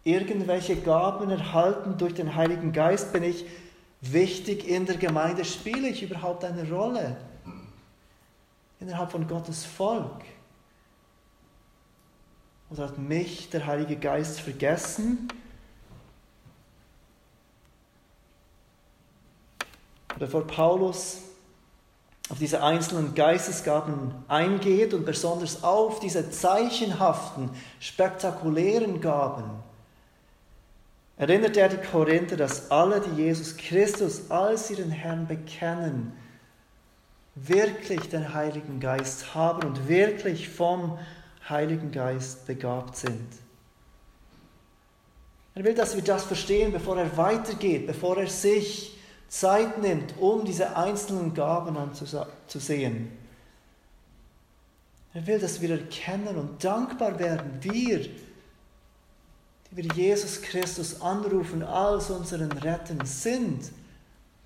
irgendwelche 0.04 0.78
Gaben 0.78 1.30
erhalten 1.30 1.98
durch 1.98 2.14
den 2.14 2.36
Heiligen 2.36 2.72
Geist? 2.72 3.12
Bin 3.12 3.24
ich 3.24 3.46
wichtig 4.02 4.68
in 4.68 4.86
der 4.86 4.98
Gemeinde? 4.98 5.44
Spiele 5.44 5.90
ich 5.90 6.04
überhaupt 6.04 6.44
eine 6.46 6.70
Rolle 6.70 7.18
innerhalb 8.80 9.12
von 9.12 9.28
Gottes 9.28 9.66
Volk? 9.66 10.24
Oder 12.70 12.84
hat 12.84 12.98
mich 12.98 13.50
der 13.50 13.66
Heilige 13.66 13.98
Geist 13.98 14.40
vergessen? 14.40 15.28
Bevor 20.18 20.46
Paulus 20.46 21.29
auf 22.30 22.38
diese 22.38 22.62
einzelnen 22.62 23.16
Geistesgaben 23.16 24.14
eingeht 24.28 24.94
und 24.94 25.06
besonders 25.06 25.64
auf 25.64 26.00
diese 26.00 26.30
zeichenhaften, 26.30 27.50
spektakulären 27.80 29.02
Gaben, 29.02 29.50
erinnert 31.18 31.58
er 31.58 31.70
die 31.70 31.88
Korinther, 31.88 32.38
dass 32.38 32.70
alle, 32.70 33.02
die 33.02 33.24
Jesus 33.24 33.58
Christus 33.58 34.30
als 34.30 34.70
ihren 34.70 34.92
Herrn 34.92 35.28
bekennen, 35.28 36.14
wirklich 37.36 38.10
den 38.10 38.34
Heiligen 38.34 38.80
Geist 38.80 39.34
haben 39.34 39.68
und 39.68 39.88
wirklich 39.88 40.50
vom 40.50 41.00
Heiligen 41.48 41.92
Geist 41.92 42.46
begabt 42.46 42.96
sind. 42.96 43.28
Er 45.56 45.64
will, 45.64 45.74
dass 45.74 45.96
wir 45.96 46.04
das 46.04 46.26
verstehen, 46.26 46.72
bevor 46.72 46.98
er 46.98 47.18
weitergeht, 47.18 47.88
bevor 47.88 48.18
er 48.18 48.28
sich 48.28 48.99
Zeit 49.30 49.82
nimmt, 49.82 50.16
um 50.20 50.44
diese 50.44 50.76
einzelnen 50.76 51.34
Gaben 51.34 51.78
anzusehen. 51.78 53.12
Er 55.14 55.26
will, 55.26 55.40
dass 55.40 55.62
wir 55.62 55.72
erkennen 55.72 56.36
und 56.36 56.64
dankbar 56.64 57.18
werden, 57.20 57.60
wir, 57.62 58.00
die 58.00 58.12
wir 59.72 59.86
Jesus 59.94 60.42
Christus 60.42 61.02
anrufen 61.02 61.64
als 61.64 62.10
unseren 62.10 62.52
Retten, 62.52 63.06
sind 63.06 63.72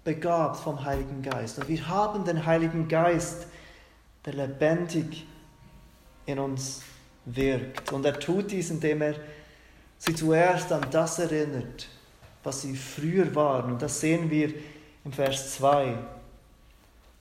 begabt 0.03 0.57
vom 0.57 0.83
Heiligen 0.83 1.21
Geist. 1.21 1.59
Und 1.59 1.69
wir 1.69 1.87
haben 1.87 2.25
den 2.25 2.45
Heiligen 2.45 2.87
Geist, 2.87 3.47
der 4.25 4.33
lebendig 4.33 5.25
in 6.25 6.39
uns 6.39 6.81
wirkt. 7.25 7.91
Und 7.91 8.05
er 8.05 8.19
tut 8.19 8.51
dies, 8.51 8.69
indem 8.69 9.01
er 9.01 9.15
sie 9.97 10.15
zuerst 10.15 10.71
an 10.71 10.85
das 10.91 11.19
erinnert, 11.19 11.87
was 12.43 12.61
sie 12.61 12.75
früher 12.75 13.33
waren. 13.35 13.73
Und 13.73 13.81
das 13.81 14.01
sehen 14.01 14.29
wir 14.29 14.53
im 15.05 15.11
Vers 15.11 15.55
2. 15.55 15.97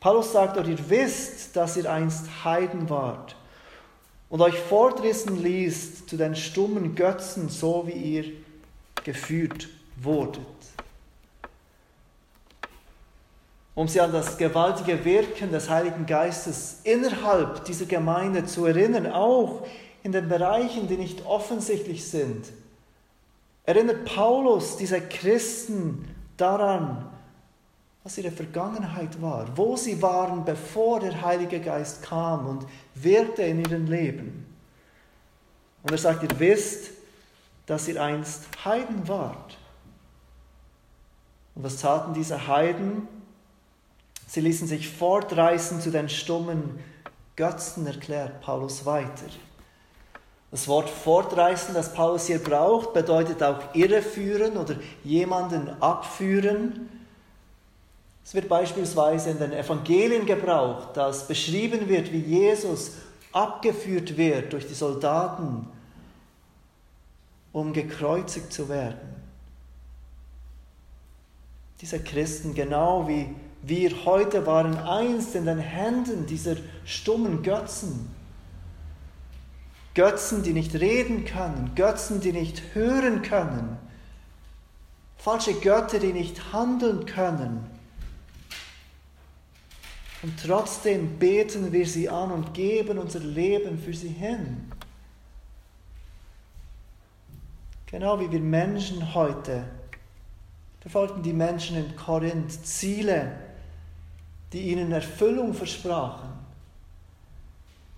Paulus 0.00 0.32
sagt 0.32 0.56
dort, 0.56 0.66
ihr 0.66 0.90
wisst, 0.90 1.54
dass 1.56 1.76
ihr 1.76 1.90
einst 1.90 2.44
Heiden 2.44 2.90
wart 2.90 3.36
und 4.28 4.40
euch 4.40 4.58
fortrissen 4.58 5.42
ließt 5.42 6.08
zu 6.08 6.16
den 6.16 6.34
stummen 6.34 6.94
Götzen, 6.94 7.48
so 7.48 7.86
wie 7.86 7.92
ihr 7.92 8.32
geführt 9.04 9.68
wurdet. 9.96 10.42
Um 13.74 13.88
sie 13.88 14.00
an 14.00 14.12
das 14.12 14.36
gewaltige 14.36 15.04
Wirken 15.04 15.50
des 15.50 15.70
Heiligen 15.70 16.04
Geistes 16.04 16.80
innerhalb 16.84 17.64
dieser 17.64 17.86
Gemeinde 17.86 18.44
zu 18.44 18.66
erinnern, 18.66 19.06
auch 19.06 19.66
in 20.02 20.12
den 20.12 20.28
Bereichen, 20.28 20.88
die 20.88 20.96
nicht 20.96 21.24
offensichtlich 21.24 22.08
sind, 22.08 22.46
erinnert 23.64 24.04
Paulus 24.04 24.76
diese 24.76 25.00
Christen 25.00 26.08
daran, 26.36 27.11
was 28.04 28.18
ihre 28.18 28.32
Vergangenheit 28.32 29.20
war, 29.22 29.46
wo 29.56 29.76
sie 29.76 30.02
waren, 30.02 30.44
bevor 30.44 31.00
der 31.00 31.22
Heilige 31.22 31.60
Geist 31.60 32.02
kam 32.02 32.46
und 32.46 32.66
wirkte 32.94 33.42
in 33.42 33.60
ihrem 33.60 33.86
Leben. 33.86 34.46
Und 35.82 35.92
er 35.92 35.98
sagt, 35.98 36.22
ihr 36.22 36.40
wisst, 36.40 36.90
dass 37.66 37.86
ihr 37.88 38.02
einst 38.02 38.44
Heiden 38.64 39.06
wart. 39.06 39.56
Und 41.54 41.64
was 41.64 41.76
taten 41.76 42.14
diese 42.14 42.46
Heiden? 42.48 43.06
Sie 44.26 44.40
ließen 44.40 44.66
sich 44.66 44.88
fortreißen 44.88 45.80
zu 45.80 45.90
den 45.90 46.08
stummen 46.08 46.80
Götzen, 47.36 47.86
erklärt 47.86 48.40
Paulus 48.40 48.84
weiter. 48.84 49.26
Das 50.50 50.68
Wort 50.68 50.90
fortreißen, 50.90 51.74
das 51.74 51.94
Paulus 51.94 52.26
hier 52.26 52.38
braucht, 52.38 52.92
bedeutet 52.92 53.42
auch 53.42 53.74
irreführen 53.74 54.56
oder 54.56 54.76
jemanden 55.02 55.70
abführen. 55.80 56.88
Es 58.24 58.34
wird 58.34 58.48
beispielsweise 58.48 59.30
in 59.30 59.38
den 59.38 59.52
Evangelien 59.52 60.26
gebraucht, 60.26 60.96
dass 60.96 61.26
beschrieben 61.26 61.88
wird, 61.88 62.12
wie 62.12 62.20
Jesus 62.20 62.92
abgeführt 63.32 64.16
wird 64.16 64.52
durch 64.52 64.66
die 64.66 64.74
Soldaten, 64.74 65.66
um 67.52 67.72
gekreuzigt 67.72 68.52
zu 68.52 68.68
werden. 68.68 69.16
Diese 71.80 71.98
Christen, 71.98 72.54
genau 72.54 73.08
wie 73.08 73.34
wir 73.62 74.04
heute, 74.04 74.46
waren 74.46 74.76
einst 74.76 75.34
in 75.34 75.46
den 75.46 75.58
Händen 75.58 76.26
dieser 76.26 76.56
stummen 76.84 77.42
Götzen. 77.42 78.08
Götzen, 79.94 80.42
die 80.42 80.52
nicht 80.52 80.74
reden 80.74 81.24
können, 81.24 81.72
Götzen, 81.74 82.20
die 82.20 82.32
nicht 82.32 82.62
hören 82.72 83.22
können, 83.22 83.76
falsche 85.18 85.54
Götter, 85.54 85.98
die 85.98 86.12
nicht 86.12 86.52
handeln 86.52 87.04
können 87.04 87.71
und 90.22 90.34
trotzdem 90.40 91.18
beten 91.18 91.72
wir 91.72 91.86
sie 91.86 92.08
an 92.08 92.30
und 92.30 92.54
geben 92.54 92.98
unser 92.98 93.20
Leben 93.20 93.78
für 93.78 93.92
sie 93.92 94.08
hin. 94.08 94.70
Genau 97.86 98.18
wie 98.20 98.30
wir 98.30 98.40
Menschen 98.40 99.14
heute 99.14 99.64
verfolgten 100.80 101.22
die 101.22 101.32
Menschen 101.32 101.76
in 101.76 101.94
Korinth 101.94 102.66
Ziele, 102.66 103.36
die 104.52 104.70
ihnen 104.70 104.92
Erfüllung 104.92 105.54
versprachen, 105.54 106.30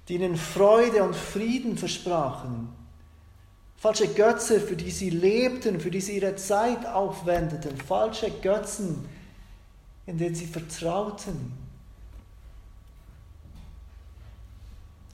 die 0.09 0.15
ihnen 0.15 0.37
Freude 0.37 1.03
und 1.03 1.17
Frieden 1.17 1.79
versprachen. 1.79 2.69
Falsche 3.77 4.09
Götze, 4.09 4.61
für 4.61 4.77
die 4.77 4.91
sie 4.91 5.11
lebten, 5.11 5.81
für 5.81 5.91
die 5.91 6.01
sie 6.01 6.17
ihre 6.17 6.37
Zeit 6.37 6.87
aufwendeten, 6.87 7.77
falsche 7.77 8.31
Götzen, 8.31 9.09
in 10.07 10.19
denen 10.19 10.35
sie 10.35 10.47
vertrauten. 10.47 11.64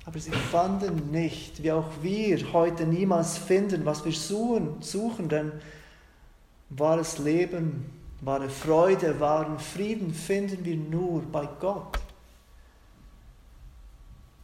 Aber 0.06 0.18
sie 0.18 0.30
fanden 0.30 1.10
nicht, 1.10 1.62
wie 1.62 1.72
auch 1.72 1.90
wir 2.02 2.52
heute 2.52 2.86
niemals 2.86 3.38
finden, 3.38 3.84
was 3.84 4.04
wir 4.04 4.12
suchen, 4.12 4.80
suchen 4.80 5.28
denn 5.28 5.52
wahres 6.70 7.18
Leben, 7.18 7.86
wahre 8.20 8.48
Freude, 8.48 9.20
wahren 9.20 9.58
Frieden 9.58 10.14
finden 10.14 10.64
wir 10.64 10.76
nur 10.76 11.22
bei 11.22 11.48
Gott 11.60 11.98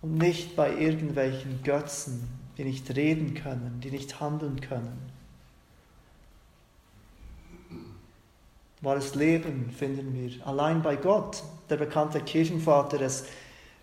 und 0.03 0.19
nicht 0.19 0.57
bei 0.57 0.75
irgendwelchen 0.77 1.63
Götzen, 1.63 2.29
die 2.59 2.65
nicht 2.65 2.95
reden 2.95 3.35
können, 3.35 3.81
die 3.83 3.91
nicht 3.91 4.21
handeln 4.21 4.61
können. 4.61 5.11
Wahres 8.83 9.15
Leben 9.15 9.71
finden 9.71 10.15
wir 10.15 10.47
allein 10.47 10.83
bei 10.83 10.97
Gott. 10.97 11.43
Der 11.71 11.77
bekannte 11.77 12.21
Kirchenvater 12.21 12.99
des 12.99 13.25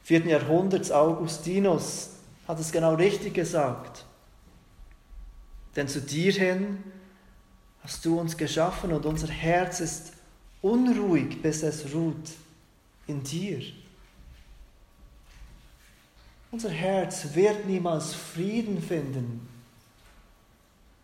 4. 0.04 0.26
Jahrhunderts 0.26 0.92
Augustinus 0.92 2.10
hat 2.48 2.60
es 2.60 2.72
genau 2.72 2.96
richtig 2.96 3.34
gesagt. 3.34 4.06
Denn 5.76 5.88
zu 5.88 6.02
dir 6.02 6.34
hin 6.34 6.84
hast 7.82 8.04
du 8.06 8.20
uns 8.20 8.38
geschaffen 8.38 8.94
und 8.94 9.06
unser 9.06 9.28
Herz 9.30 9.80
ist 9.80 10.14
unruhig, 10.62 11.42
bis 11.42 11.64
es 11.64 11.94
ruht 11.94 12.32
in 13.08 13.24
dir. 13.24 13.62
Unser 16.52 16.70
Herz 16.70 17.34
wird 17.34 17.66
niemals 17.66 18.14
Frieden 18.14 18.82
finden. 18.82 19.48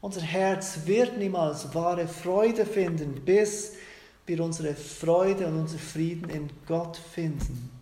Unser 0.02 0.22
Herz 0.22 0.82
wird 0.86 1.18
niemals 1.18 1.74
wahre 1.74 2.08
Freude 2.08 2.66
finden, 2.66 3.26
bis 3.26 3.74
wir 4.26 4.44
unsere 4.44 4.76
Freude 4.76 5.48
und 5.48 5.58
unseren 5.58 5.80
Frieden 5.80 6.30
in 6.30 6.50
Gott 6.68 6.98
finden. 6.98 7.79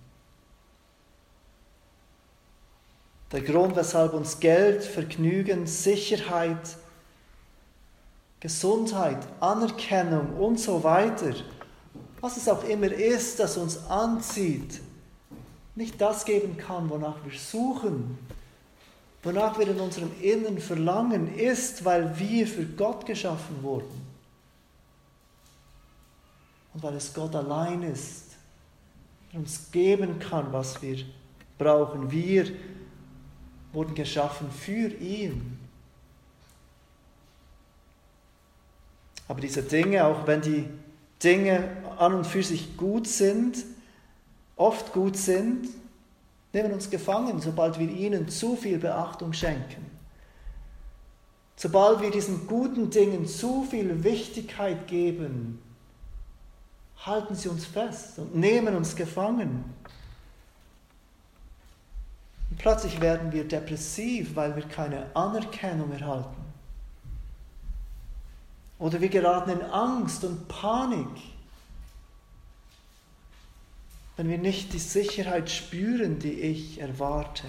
Der 3.32 3.42
Grund, 3.42 3.76
weshalb 3.76 4.14
uns 4.14 4.40
Geld, 4.40 4.84
Vergnügen, 4.84 5.68
Sicherheit, 5.68 6.78
Gesundheit, 8.40 9.18
Anerkennung 9.42 10.38
und 10.38 10.60
so 10.60 10.84
weiter, 10.84 11.34
was 12.22 12.38
es 12.38 12.48
auch 12.48 12.64
immer 12.64 12.92
ist, 12.92 13.40
das 13.40 13.58
uns 13.58 13.86
anzieht, 13.90 14.82
nicht 15.76 16.00
das 16.00 16.24
geben 16.24 16.58
kann, 16.58 16.90
wonach 16.90 17.18
wir 17.26 17.38
suchen, 17.38 18.18
wonach 19.24 19.60
wir 19.60 19.68
in 19.68 19.80
unserem 19.80 20.12
Innen 20.22 20.60
verlangen, 20.60 21.36
ist, 21.36 21.84
weil 21.84 22.18
wir 22.18 22.48
für 22.48 22.66
Gott 22.66 23.06
geschaffen 23.06 23.62
wurden. 23.62 24.08
Und 26.74 26.82
weil 26.84 26.96
es 26.96 27.14
Gott 27.14 27.36
allein 27.36 27.84
ist, 27.84 28.24
der 29.34 29.40
uns 29.42 29.70
geben 29.72 30.20
kann, 30.20 30.54
was 30.54 30.82
wir 30.82 31.04
brauchen. 31.58 32.10
Wir 32.12 32.52
wurden 33.78 33.94
geschaffen 33.94 34.50
für 34.50 34.88
ihn. 34.88 35.60
Aber 39.28 39.40
diese 39.40 39.62
Dinge, 39.62 40.04
auch 40.04 40.26
wenn 40.26 40.42
die 40.42 40.66
Dinge 41.24 41.78
an 42.00 42.16
und 42.16 42.26
für 42.26 42.42
sich 42.42 42.76
gut 42.76 43.08
sind, 43.08 43.66
oft 44.56 44.94
gut 44.94 45.16
sind, 45.16 45.68
nehmen 46.54 46.74
uns 46.74 46.90
gefangen, 46.90 47.40
sobald 47.40 47.78
wir 47.78 47.88
ihnen 47.88 48.30
zu 48.30 48.56
viel 48.56 48.80
Beachtung 48.80 49.32
schenken. 49.32 49.86
Sobald 51.56 52.02
wir 52.02 52.10
diesen 52.10 52.48
guten 52.48 52.90
Dingen 52.90 53.28
zu 53.28 53.64
viel 53.64 54.04
Wichtigkeit 54.04 54.88
geben, 54.88 55.62
halten 57.06 57.36
sie 57.36 57.50
uns 57.50 57.68
fest 57.68 58.18
und 58.18 58.36
nehmen 58.36 58.76
uns 58.76 58.96
gefangen. 58.96 59.66
Plötzlich 62.58 63.00
werden 63.02 63.32
wir 63.32 63.48
depressiv, 63.48 64.36
weil 64.36 64.56
wir 64.56 64.64
keine 64.64 65.16
Anerkennung 65.16 65.92
erhalten. 65.92 66.48
Oder 68.80 69.02
wir 69.02 69.10
geraten 69.10 69.52
in 69.52 69.62
Angst 69.62 70.24
und 70.24 70.48
Panik, 70.48 71.08
wenn 74.16 74.30
wir 74.30 74.38
nicht 74.38 74.74
die 74.74 74.80
Sicherheit 74.80 75.50
spüren, 75.50 76.20
die 76.20 76.34
ich 76.34 76.80
erwarte. 76.80 77.48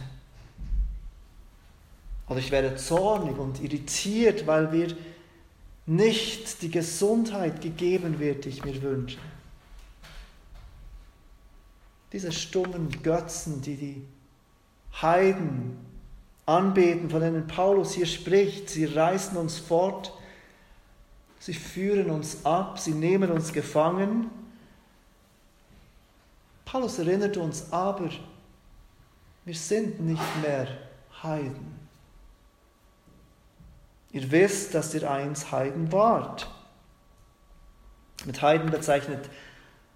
Oder 2.28 2.40
ich 2.40 2.50
werde 2.50 2.76
zornig 2.76 3.38
und 3.38 3.62
irritiert, 3.62 4.46
weil 4.46 4.68
mir 4.68 4.94
nicht 5.86 6.60
die 6.60 6.70
Gesundheit 6.70 7.62
gegeben 7.62 8.18
wird, 8.18 8.44
die 8.44 8.50
ich 8.50 8.64
mir 8.64 8.82
wünsche. 8.82 9.18
Diese 12.12 12.32
stummen 12.32 12.90
Götzen, 13.02 13.62
die 13.62 13.76
die 13.76 14.02
Heiden 14.92 15.78
anbeten, 16.46 17.10
von 17.10 17.20
denen 17.20 17.46
Paulus 17.46 17.92
hier 17.92 18.06
spricht. 18.06 18.70
Sie 18.70 18.86
reißen 18.86 19.36
uns 19.36 19.58
fort, 19.58 20.12
sie 21.38 21.54
führen 21.54 22.10
uns 22.10 22.44
ab, 22.44 22.78
sie 22.78 22.94
nehmen 22.94 23.30
uns 23.30 23.52
gefangen. 23.52 24.30
Paulus 26.64 26.98
erinnert 26.98 27.36
uns 27.36 27.72
aber, 27.72 28.10
wir 29.44 29.54
sind 29.54 30.00
nicht 30.00 30.42
mehr 30.42 30.68
Heiden. 31.22 31.78
Ihr 34.10 34.30
wisst, 34.30 34.74
dass 34.74 34.94
ihr 34.94 35.10
einst 35.10 35.52
Heiden 35.52 35.92
wart. 35.92 36.50
Mit 38.24 38.42
Heiden 38.42 38.70
bezeichnet 38.70 39.28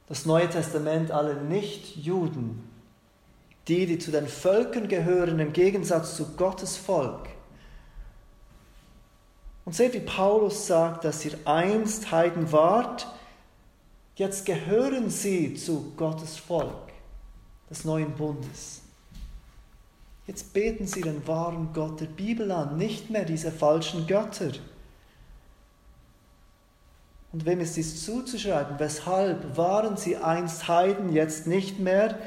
das 0.08 0.26
Neue 0.26 0.48
Testament 0.48 1.10
alle 1.10 1.36
Nichtjuden, 1.36 2.62
die, 3.68 3.86
die 3.86 3.98
zu 3.98 4.10
den 4.10 4.26
Völkern 4.26 4.88
gehören, 4.88 5.38
im 5.38 5.52
Gegensatz 5.52 6.16
zu 6.16 6.36
Gottes 6.36 6.76
Volk. 6.76 7.28
Und 9.64 9.74
seht, 9.74 9.94
wie 9.94 10.00
Paulus 10.00 10.66
sagt, 10.66 11.04
dass 11.04 11.24
ihr 11.24 11.38
einst 11.44 12.10
Heiden 12.10 12.50
wart, 12.50 13.06
jetzt 14.16 14.44
gehören 14.44 15.08
sie 15.08 15.54
zu 15.54 15.92
Gottes 15.96 16.36
Volk, 16.36 16.92
des 17.70 17.84
neuen 17.84 18.12
Bundes. 18.12 18.80
Jetzt 20.26 20.52
beten 20.52 20.86
sie 20.86 21.00
den 21.00 21.26
wahren 21.26 21.70
Gott 21.72 22.00
der 22.00 22.06
Bibel 22.06 22.50
an, 22.50 22.76
nicht 22.76 23.10
mehr 23.10 23.24
diese 23.24 23.52
falschen 23.52 24.06
Götter. 24.06 24.52
Und 27.32 27.46
wem 27.46 27.60
ist 27.60 27.76
dies 27.76 28.04
zuzuschreiben? 28.04 28.78
Weshalb 28.78 29.56
waren 29.56 29.96
sie 29.96 30.16
einst 30.16 30.68
Heiden, 30.68 31.12
jetzt 31.12 31.46
nicht 31.46 31.78
mehr? 31.78 32.18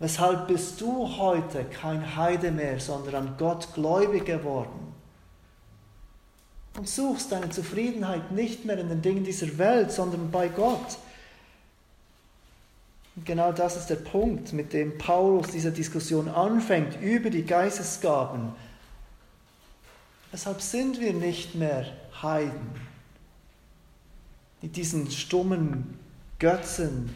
Weshalb 0.00 0.48
bist 0.48 0.80
du 0.80 1.18
heute 1.18 1.64
kein 1.64 2.16
Heide 2.16 2.50
mehr, 2.50 2.80
sondern 2.80 3.14
an 3.14 3.34
Gott 3.36 3.68
gläubig 3.74 4.24
geworden? 4.24 4.94
Und 6.76 6.88
suchst 6.88 7.30
deine 7.30 7.50
Zufriedenheit 7.50 8.32
nicht 8.32 8.64
mehr 8.64 8.78
in 8.78 8.88
den 8.88 9.02
Dingen 9.02 9.24
dieser 9.24 9.58
Welt, 9.58 9.92
sondern 9.92 10.30
bei 10.30 10.48
Gott. 10.48 10.96
Und 13.14 13.26
genau 13.26 13.52
das 13.52 13.76
ist 13.76 13.90
der 13.90 13.96
Punkt, 13.96 14.54
mit 14.54 14.72
dem 14.72 14.96
Paulus 14.96 15.48
diese 15.48 15.70
Diskussion 15.70 16.28
anfängt 16.28 16.98
über 17.02 17.28
die 17.28 17.44
Geistesgaben. 17.44 18.54
Weshalb 20.30 20.62
sind 20.62 20.98
wir 20.98 21.12
nicht 21.12 21.56
mehr 21.56 21.84
Heiden, 22.22 22.70
die 24.62 24.68
diesen 24.68 25.10
stummen 25.10 25.98
Götzen 26.38 27.14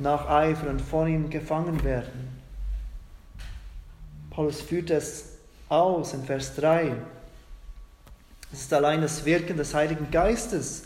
nacheifern 0.00 0.68
und 0.68 0.80
von 0.80 1.08
ihm 1.08 1.30
gefangen 1.30 1.82
werden? 1.84 2.38
Paulus 4.30 4.60
führt 4.60 4.90
es 4.90 5.38
aus 5.68 6.14
in 6.14 6.24
Vers 6.24 6.54
3. 6.56 6.92
Es 8.52 8.60
ist 8.62 8.72
allein 8.72 9.02
das 9.02 9.24
Wirken 9.24 9.56
des 9.56 9.74
Heiligen 9.74 10.10
Geistes, 10.10 10.84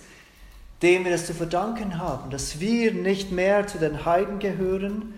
dem 0.80 1.04
wir 1.04 1.12
es 1.12 1.26
zu 1.26 1.34
verdanken 1.34 1.98
haben, 1.98 2.30
dass 2.30 2.58
wir 2.58 2.92
nicht 2.92 3.30
mehr 3.30 3.66
zu 3.66 3.78
den 3.78 4.04
Heiden 4.04 4.38
gehören, 4.40 5.14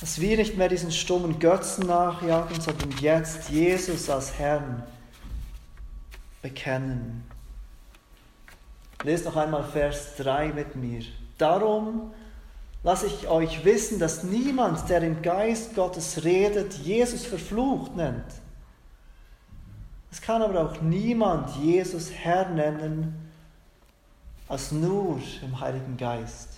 dass 0.00 0.20
wir 0.20 0.36
nicht 0.36 0.56
mehr 0.56 0.68
diesen 0.68 0.92
stummen 0.92 1.38
Götzen 1.38 1.86
nachjagen, 1.86 2.60
sondern 2.60 2.90
jetzt 3.00 3.48
Jesus 3.48 4.10
als 4.10 4.38
Herrn 4.38 4.82
bekennen. 6.42 7.24
Lest 9.02 9.24
noch 9.24 9.36
einmal 9.36 9.64
Vers 9.64 10.16
3 10.16 10.48
mit 10.48 10.76
mir. 10.76 11.02
Darum 11.38 12.12
lasse 12.88 13.04
ich 13.04 13.28
euch 13.28 13.66
wissen, 13.66 13.98
dass 13.98 14.22
niemand, 14.22 14.88
der 14.88 15.02
im 15.02 15.20
Geist 15.20 15.74
Gottes 15.74 16.24
redet, 16.24 16.72
Jesus 16.72 17.26
verflucht 17.26 17.94
nennt. 17.94 18.24
Es 20.10 20.22
kann 20.22 20.40
aber 20.40 20.62
auch 20.62 20.80
niemand 20.80 21.54
Jesus 21.56 22.10
Herr 22.10 22.48
nennen, 22.48 23.30
als 24.48 24.72
nur 24.72 25.20
im 25.42 25.60
Heiligen 25.60 25.98
Geist. 25.98 26.48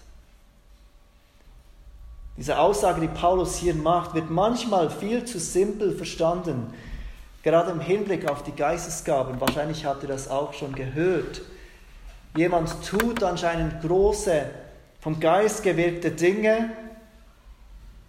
Diese 2.36 2.60
Aussage, 2.60 3.00
die 3.00 3.08
Paulus 3.08 3.56
hier 3.56 3.74
macht, 3.74 4.14
wird 4.14 4.30
manchmal 4.30 4.88
viel 4.88 5.24
zu 5.24 5.40
simpel 5.40 5.96
verstanden, 5.96 6.72
gerade 7.42 7.72
im 7.72 7.80
Hinblick 7.80 8.30
auf 8.30 8.44
die 8.44 8.52
Geistesgaben. 8.54 9.40
Wahrscheinlich 9.40 9.84
habt 9.84 10.04
ihr 10.04 10.08
das 10.08 10.28
auch 10.28 10.52
schon 10.54 10.76
gehört. 10.76 11.42
Jemand 12.36 12.70
tut 12.86 13.24
anscheinend 13.24 13.80
große, 13.80 14.48
vom 15.00 15.18
Geist 15.18 15.62
gewirkte 15.62 16.10
Dinge. 16.10 16.70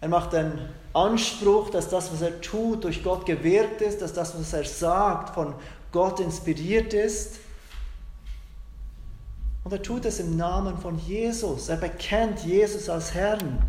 Er 0.02 0.10
macht 0.10 0.34
den 0.34 0.54
Anspruch, 0.94 1.70
dass 1.70 1.90
das, 1.90 2.12
was 2.12 2.22
er 2.22 2.42
tut, 2.42 2.84
durch 2.84 3.04
Gott 3.04 3.26
gewirkt 3.26 3.82
ist, 3.82 4.02
dass 4.02 4.14
das, 4.14 4.38
was 4.38 4.54
er 4.54 4.66
sagt, 4.66 5.34
von 5.36 5.56
Gott 5.92 6.20
inspiriert 6.20 6.94
ist. 6.94 7.40
Und 9.64 9.72
er 9.72 9.82
tut 9.82 10.06
es 10.06 10.20
im 10.20 10.38
Namen 10.38 10.78
von 10.80 10.98
Jesus. 10.98 11.70
Er 11.70 11.78
bekennt 11.78 12.40
Jesus 12.44 12.90
als 12.90 13.14
Herrn. 13.14 13.62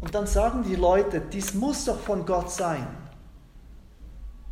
Und 0.00 0.14
dann 0.14 0.26
sagen 0.26 0.64
die 0.64 0.76
Leute, 0.76 1.20
dies 1.20 1.54
muss 1.54 1.84
doch 1.84 1.98
von 1.98 2.26
Gott 2.26 2.50
sein. 2.50 2.86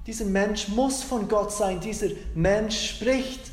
Dieser 0.07 0.25
Mensch 0.25 0.69
muss 0.69 1.03
von 1.03 1.29
Gott 1.29 1.53
sein. 1.53 1.81
Dieser 1.81 2.09
Mensch 2.35 2.91
spricht 2.91 3.51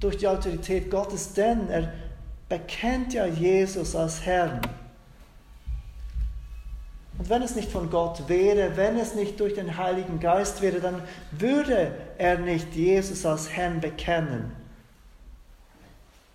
durch 0.00 0.16
die 0.16 0.26
Autorität 0.26 0.90
Gottes, 0.90 1.34
denn 1.34 1.68
er 1.68 1.92
bekennt 2.52 3.14
ja 3.14 3.24
Jesus 3.24 3.96
als 3.96 4.26
Herrn. 4.26 4.60
Und 7.16 7.30
wenn 7.30 7.40
es 7.40 7.54
nicht 7.56 7.70
von 7.70 7.88
Gott 7.88 8.28
wäre, 8.28 8.76
wenn 8.76 8.98
es 8.98 9.14
nicht 9.14 9.40
durch 9.40 9.54
den 9.54 9.78
Heiligen 9.78 10.20
Geist 10.20 10.60
wäre, 10.60 10.78
dann 10.78 11.00
würde 11.30 11.94
er 12.18 12.38
nicht 12.38 12.74
Jesus 12.74 13.24
als 13.24 13.48
Herrn 13.48 13.80
bekennen. 13.80 14.54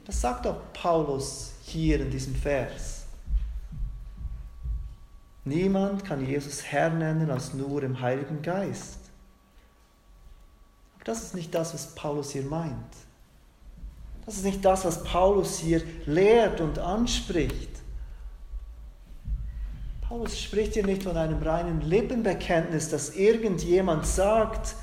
Das 0.06 0.20
sagt 0.20 0.48
doch 0.48 0.60
Paulus 0.74 1.54
hier 1.62 2.02
in 2.02 2.10
diesem 2.10 2.34
Vers. 2.34 3.06
Niemand 5.46 6.04
kann 6.04 6.26
Jesus 6.26 6.64
Herr 6.64 6.90
nennen 6.90 7.30
als 7.30 7.54
nur 7.54 7.84
im 7.84 8.02
Heiligen 8.02 8.42
Geist. 8.42 9.02
Aber 10.96 11.04
das 11.04 11.22
ist 11.22 11.36
nicht 11.36 11.54
das, 11.54 11.76
was 11.76 11.94
Paulus 11.94 12.32
hier 12.32 12.42
meint. 12.42 13.07
Das 14.28 14.36
ist 14.36 14.44
nicht 14.44 14.66
das, 14.66 14.84
was 14.84 15.06
Paulus 15.06 15.58
hier 15.58 15.82
lehrt 16.06 16.60
und 16.60 16.80
anspricht. 16.80 17.70
Paulus 20.02 20.38
spricht 20.38 20.74
hier 20.74 20.86
nicht 20.86 21.04
von 21.04 21.16
einem 21.16 21.42
reinen 21.42 21.80
Lippenbekenntnis, 21.80 22.90
dass 22.90 23.16
irgendjemand 23.16 24.06
sagt, 24.06 24.76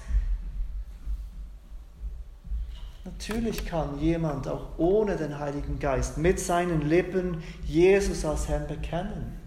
Natürlich 3.04 3.66
kann 3.66 4.00
jemand 4.00 4.48
auch 4.48 4.78
ohne 4.78 5.16
den 5.16 5.38
Heiligen 5.38 5.78
Geist 5.78 6.16
mit 6.16 6.40
seinen 6.40 6.80
Lippen 6.80 7.42
Jesus 7.66 8.24
als 8.24 8.48
Herrn 8.48 8.66
bekennen. 8.66 9.38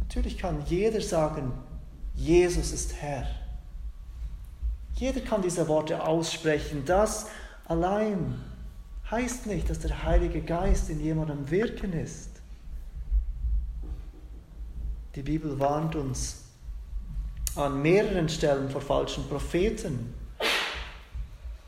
Natürlich 0.00 0.38
kann 0.38 0.64
jeder 0.66 1.00
sagen, 1.00 1.52
Jesus 2.16 2.72
ist 2.72 3.00
Herr. 3.00 3.26
Jeder 4.96 5.20
kann 5.20 5.40
diese 5.40 5.68
Worte 5.68 6.04
aussprechen. 6.04 6.82
Das 6.84 7.26
allein 7.68 8.40
heißt 9.10 9.46
nicht, 9.46 9.70
dass 9.70 9.80
der 9.80 10.04
Heilige 10.04 10.40
Geist 10.40 10.90
in 10.90 11.00
jemandem 11.00 11.50
wirken 11.50 11.92
ist. 11.92 12.30
Die 15.14 15.22
Bibel 15.22 15.58
warnt 15.58 15.96
uns 15.96 16.42
an 17.54 17.80
mehreren 17.80 18.28
Stellen 18.28 18.68
vor 18.68 18.80
falschen 18.80 19.26
Propheten. 19.28 20.12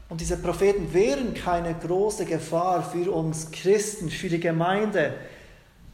Und 0.09 0.21
diese 0.21 0.39
Propheten 0.39 0.93
wären 0.93 1.35
keine 1.35 1.75
große 1.75 2.25
Gefahr 2.25 2.83
für 2.83 3.11
uns 3.11 3.51
Christen, 3.51 4.11
für 4.11 4.29
die 4.29 4.41
Gemeinde, 4.41 5.15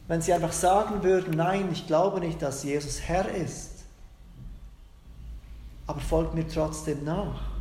wenn 0.07 0.21
sie 0.21 0.33
einfach 0.33 0.51
sagen 0.51 1.03
würden, 1.03 1.35
nein, 1.35 1.69
ich 1.71 1.87
glaube 1.87 2.19
nicht, 2.19 2.41
dass 2.41 2.63
Jesus 2.63 3.01
Herr 3.01 3.29
ist. 3.29 3.71
Aber 5.87 5.99
folgt 5.99 6.33
mir 6.33 6.47
trotzdem 6.47 7.03
nach. 7.03 7.54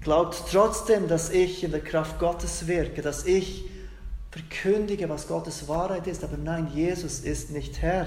Glaubt 0.00 0.44
trotzdem, 0.50 1.08
dass 1.08 1.30
ich 1.30 1.62
in 1.62 1.72
der 1.72 1.82
Kraft 1.82 2.18
Gottes 2.18 2.66
wirke, 2.66 3.02
dass 3.02 3.26
ich 3.26 3.64
verkündige, 4.30 5.08
was 5.08 5.28
Gottes 5.28 5.68
Wahrheit 5.68 6.06
ist. 6.06 6.24
Aber 6.24 6.36
nein, 6.36 6.68
Jesus 6.74 7.20
ist 7.20 7.50
nicht 7.50 7.82
Herr. 7.82 8.06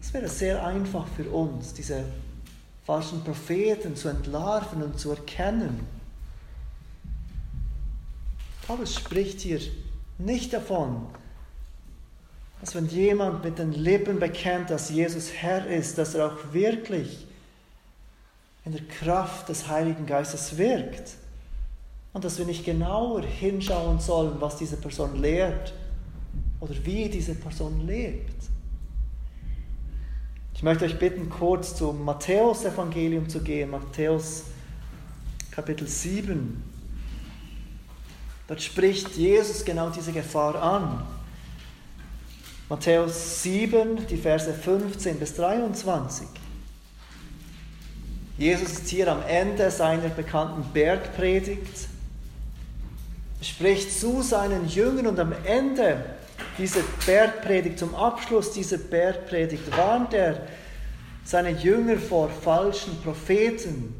Es 0.00 0.14
wäre 0.14 0.28
sehr 0.28 0.64
einfach 0.64 1.06
für 1.16 1.28
uns, 1.30 1.74
diese 1.74 2.04
falschen 2.84 3.22
Propheten 3.24 3.96
zu 3.96 4.08
entlarven 4.08 4.82
und 4.82 4.98
zu 4.98 5.10
erkennen. 5.10 5.86
Paulus 8.66 8.94
spricht 8.94 9.40
hier 9.40 9.60
nicht 10.18 10.52
davon, 10.52 11.06
dass 12.60 12.74
wenn 12.74 12.86
jemand 12.86 13.42
mit 13.44 13.58
den 13.58 13.72
Lippen 13.72 14.20
bekennt, 14.20 14.70
dass 14.70 14.90
Jesus 14.90 15.32
Herr 15.32 15.66
ist, 15.66 15.98
dass 15.98 16.14
er 16.14 16.26
auch 16.26 16.52
wirklich 16.52 17.26
in 18.64 18.72
der 18.72 18.82
Kraft 18.82 19.48
des 19.48 19.68
Heiligen 19.68 20.06
Geistes 20.06 20.56
wirkt. 20.56 21.14
Und 22.12 22.24
dass 22.24 22.38
wir 22.38 22.44
nicht 22.44 22.64
genauer 22.64 23.22
hinschauen 23.22 23.98
sollen, 23.98 24.40
was 24.40 24.56
diese 24.56 24.76
Person 24.76 25.20
lehrt 25.20 25.72
oder 26.60 26.74
wie 26.84 27.08
diese 27.08 27.34
Person 27.34 27.86
lebt. 27.86 28.42
Ich 30.54 30.62
möchte 30.62 30.84
euch 30.84 30.98
bitten, 30.98 31.28
kurz 31.28 31.74
zum 31.74 32.04
Matthäus-Evangelium 32.04 33.28
zu 33.28 33.40
gehen, 33.40 33.70
Matthäus 33.70 34.44
Kapitel 35.50 35.88
7. 35.88 36.62
Dort 38.46 38.62
spricht 38.62 39.16
Jesus 39.16 39.64
genau 39.64 39.90
diese 39.90 40.12
Gefahr 40.12 40.54
an. 40.62 41.04
Matthäus 42.68 43.42
7, 43.42 44.06
die 44.06 44.16
Verse 44.16 44.52
15 44.52 45.18
bis 45.18 45.34
23. 45.34 46.26
Jesus 48.38 48.72
ist 48.72 48.88
hier 48.88 49.08
am 49.12 49.22
Ende 49.28 49.70
seiner 49.70 50.08
bekannten 50.08 50.64
Bergpredigt. 50.72 51.88
Er 53.40 53.44
spricht 53.44 53.92
zu 53.98 54.22
seinen 54.22 54.68
Jüngern 54.68 55.06
und 55.06 55.20
am 55.20 55.34
Ende 55.44 56.04
dieser 56.58 56.80
Bergpredigt, 57.06 57.78
zum 57.78 57.94
Abschluss 57.94 58.52
dieser 58.52 58.78
Bergpredigt, 58.78 59.76
warnt 59.76 60.14
er 60.14 60.46
seine 61.24 61.50
Jünger 61.50 61.98
vor 61.98 62.28
falschen 62.28 63.00
Propheten, 63.02 63.94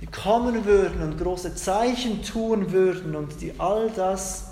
die 0.00 0.06
kommen 0.06 0.64
würden 0.64 1.02
und 1.02 1.18
große 1.18 1.54
Zeichen 1.54 2.22
tun 2.22 2.70
würden 2.70 3.16
und 3.16 3.40
die 3.40 3.54
all 3.58 3.90
das 3.90 4.50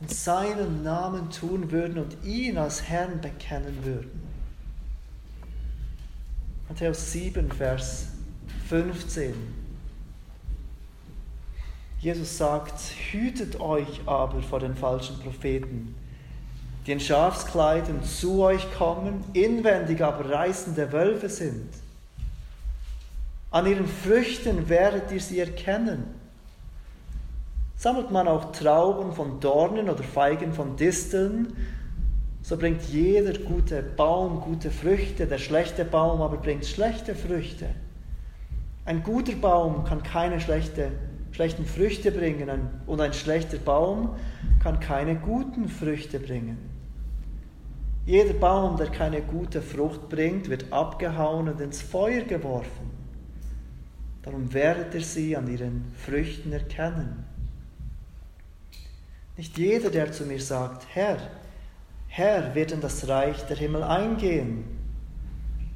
in 0.00 0.08
seinem 0.08 0.82
Namen 0.82 1.30
tun 1.30 1.70
würden 1.70 1.98
und 1.98 2.24
ihn 2.24 2.58
als 2.58 2.82
Herrn 2.82 3.20
bekennen 3.20 3.78
würden. 3.82 4.31
Matthäus 6.72 7.12
7, 7.12 7.52
Vers 7.52 8.06
15. 8.70 9.34
Jesus 11.98 12.38
sagt, 12.38 12.80
hütet 13.10 13.60
euch 13.60 14.00
aber 14.06 14.40
vor 14.40 14.58
den 14.58 14.74
falschen 14.74 15.18
Propheten, 15.18 15.94
die 16.86 16.92
in 16.92 17.00
Schafskleidern 17.00 18.02
zu 18.02 18.42
euch 18.42 18.72
kommen, 18.72 19.22
inwendig 19.34 20.00
aber 20.00 20.30
reißende 20.30 20.90
Wölfe 20.92 21.28
sind. 21.28 21.68
An 23.50 23.66
ihren 23.66 23.86
Früchten 23.86 24.70
werdet 24.70 25.12
ihr 25.12 25.20
sie 25.20 25.40
erkennen. 25.40 26.04
Sammelt 27.76 28.10
man 28.10 28.26
auch 28.26 28.50
Trauben 28.52 29.12
von 29.12 29.40
Dornen 29.40 29.90
oder 29.90 30.02
Feigen 30.02 30.54
von 30.54 30.76
Disteln, 30.76 31.54
so 32.42 32.56
bringt 32.56 32.82
jeder 32.82 33.38
gute 33.38 33.82
Baum 33.82 34.40
gute 34.40 34.70
Früchte, 34.70 35.26
der 35.26 35.38
schlechte 35.38 35.84
Baum 35.84 36.20
aber 36.20 36.38
bringt 36.38 36.66
schlechte 36.66 37.14
Früchte. 37.14 37.68
Ein 38.84 39.04
guter 39.04 39.36
Baum 39.36 39.84
kann 39.84 40.02
keine 40.02 40.40
schlechte, 40.40 40.90
schlechten 41.30 41.64
Früchte 41.64 42.10
bringen 42.10 42.68
und 42.86 43.00
ein 43.00 43.12
schlechter 43.12 43.58
Baum 43.58 44.16
kann 44.60 44.80
keine 44.80 45.14
guten 45.14 45.68
Früchte 45.68 46.18
bringen. 46.18 46.58
Jeder 48.04 48.34
Baum, 48.34 48.76
der 48.76 48.88
keine 48.88 49.22
gute 49.22 49.62
Frucht 49.62 50.08
bringt, 50.08 50.50
wird 50.50 50.72
abgehauen 50.72 51.48
und 51.48 51.60
ins 51.60 51.80
Feuer 51.80 52.22
geworfen. 52.22 52.90
Darum 54.22 54.52
werdet 54.52 54.94
ihr 54.94 55.00
sie 55.00 55.36
an 55.36 55.48
ihren 55.48 55.84
Früchten 56.04 56.52
erkennen. 56.52 57.24
Nicht 59.36 59.56
jeder, 59.56 59.90
der 59.90 60.10
zu 60.10 60.24
mir 60.24 60.40
sagt, 60.40 60.86
Herr, 60.92 61.18
Herr, 62.14 62.54
wird 62.54 62.72
in 62.72 62.80
das 62.80 63.08
Reich 63.08 63.42
der 63.46 63.56
Himmel 63.56 63.82
eingehen, 63.82 64.64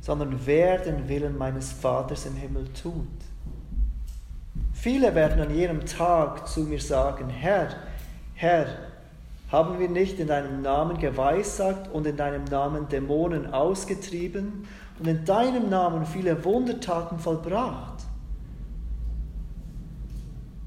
sondern 0.00 0.38
wer 0.44 0.78
den 0.78 1.08
Willen 1.08 1.38
meines 1.38 1.72
Vaters 1.72 2.26
im 2.26 2.34
Himmel 2.34 2.68
tut. 2.74 3.06
Viele 4.72 5.14
werden 5.14 5.40
an 5.40 5.54
jedem 5.54 5.86
Tag 5.86 6.46
zu 6.46 6.60
mir 6.60 6.80
sagen, 6.80 7.30
Herr, 7.30 7.68
Herr, 8.34 8.66
haben 9.50 9.78
wir 9.78 9.88
nicht 9.88 10.18
in 10.18 10.28
deinem 10.28 10.60
Namen 10.60 10.98
geweissagt 10.98 11.88
und 11.92 12.06
in 12.06 12.16
deinem 12.16 12.44
Namen 12.44 12.88
Dämonen 12.88 13.52
ausgetrieben 13.54 14.66
und 14.98 15.06
in 15.06 15.24
deinem 15.24 15.70
Namen 15.70 16.04
viele 16.04 16.44
Wundertaten 16.44 17.18
vollbracht? 17.18 17.96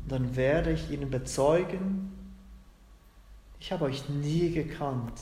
dann 0.09 0.35
werde 0.35 0.71
ich 0.71 0.91
ihnen 0.91 1.09
bezeugen, 1.09 2.11
ich 3.59 3.71
habe 3.71 3.85
euch 3.85 4.07
nie 4.09 4.51
gekannt. 4.51 5.13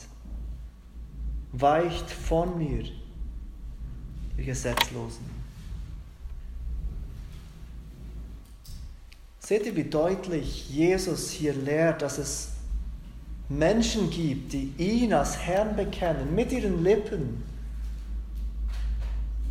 Weicht 1.51 2.10
von 2.10 2.57
mir, 2.57 2.83
ihr 4.38 4.43
Gesetzlosen. 4.43 5.38
Seht 9.39 9.65
ihr, 9.65 9.75
wie 9.75 9.86
deutlich 9.86 10.69
Jesus 10.69 11.31
hier 11.31 11.53
lehrt, 11.53 12.01
dass 12.01 12.17
es 12.17 12.49
Menschen 13.49 14.10
gibt, 14.10 14.51
die 14.51 14.73
ihn 14.77 15.13
als 15.13 15.38
Herrn 15.38 15.75
bekennen, 15.75 16.36
mit 16.36 16.51
ihren 16.51 16.83
Lippen, 16.83 17.43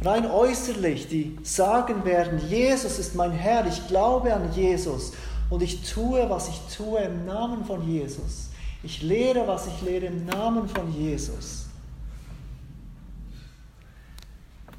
rein 0.05 0.27
äußerlich, 0.27 1.09
die 1.09 1.39
sagen 1.43 2.05
werden, 2.05 2.47
Jesus 2.47 2.99
ist 2.99 3.15
mein 3.15 3.33
Herr, 3.33 3.67
ich 3.67 3.89
glaube 3.89 4.35
an 4.35 4.53
Jesus 4.53 5.13
und 5.49 5.63
ich 5.63 5.91
tue, 5.91 6.29
was 6.29 6.49
ich 6.49 6.61
tue 6.77 6.99
im 7.01 7.25
Namen 7.25 7.65
von 7.65 7.89
Jesus. 7.89 8.51
Ich 8.83 9.03
lehre, 9.03 9.47
was 9.47 9.67
ich 9.67 9.81
lehre 9.81 10.07
im 10.07 10.27
Namen 10.27 10.69
von 10.69 10.93
Jesus. 10.95 11.66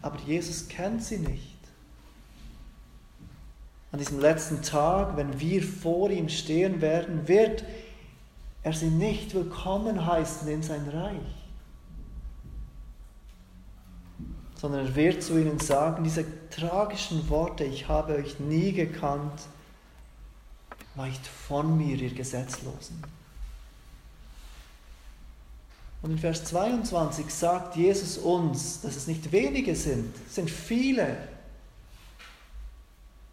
Aber 0.07 0.19
Jesus 0.19 0.69
kennt 0.69 1.03
sie 1.03 1.17
nicht. 1.17 1.57
An 3.91 3.99
diesem 3.99 4.21
letzten 4.21 4.61
Tag, 4.61 5.17
wenn 5.17 5.37
wir 5.41 5.61
vor 5.61 6.09
ihm 6.11 6.29
stehen 6.29 6.79
werden, 6.79 7.27
wird 7.27 7.65
er 8.63 8.71
sie 8.71 8.87
nicht 8.89 9.35
willkommen 9.35 10.05
heißen 10.05 10.47
in 10.47 10.63
sein 10.63 10.87
Reich. 10.87 11.35
Sondern 14.55 14.85
er 14.85 14.95
wird 14.95 15.21
zu 15.21 15.37
ihnen 15.37 15.59
sagen, 15.59 16.05
diese 16.05 16.23
tragischen 16.51 17.27
Worte, 17.27 17.65
ich 17.65 17.89
habe 17.89 18.15
euch 18.15 18.39
nie 18.39 18.71
gekannt, 18.71 19.41
weicht 20.95 21.27
von 21.27 21.77
mir, 21.77 21.97
ihr 21.97 22.13
Gesetzlosen. 22.13 23.03
Und 26.01 26.11
in 26.11 26.17
Vers 26.17 26.45
22 26.45 27.29
sagt 27.33 27.75
Jesus 27.75 28.17
uns, 28.17 28.81
dass 28.81 28.95
es 28.95 29.07
nicht 29.07 29.31
wenige 29.31 29.75
sind, 29.75 30.13
es 30.27 30.35
sind 30.35 30.49
viele, 30.49 31.17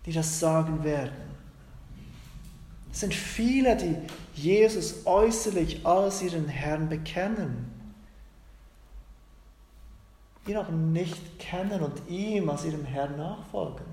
die 0.07 0.13
das 0.13 0.41
sagen 0.41 0.83
werden. 0.83 1.35
Es 2.93 3.01
sind 3.01 3.15
viele, 3.15 3.77
die 3.77 3.97
Jesus 4.35 5.05
äußerlich 5.05 5.85
als 5.85 6.23
ihren 6.23 6.49
Herrn 6.49 6.89
bekennen, 6.89 7.71
ihn 10.47 10.57
aber 10.57 10.73
nicht 10.73 11.39
kennen 11.39 11.81
und 11.83 12.09
ihm 12.09 12.49
als 12.49 12.65
ihrem 12.65 12.85
Herrn 12.85 13.17
nachfolgen. 13.17 13.87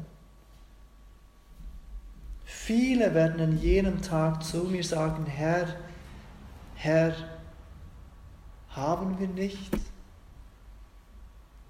Viele 2.45 3.13
werden 3.13 3.41
an 3.41 3.57
jenem 3.59 4.01
Tag 4.01 4.43
zu 4.43 4.65
mir 4.65 4.83
sagen, 4.83 5.25
Herr, 5.25 5.77
Herr, 6.75 7.15
haben 8.75 9.19
wir 9.19 9.27
nicht 9.27 9.71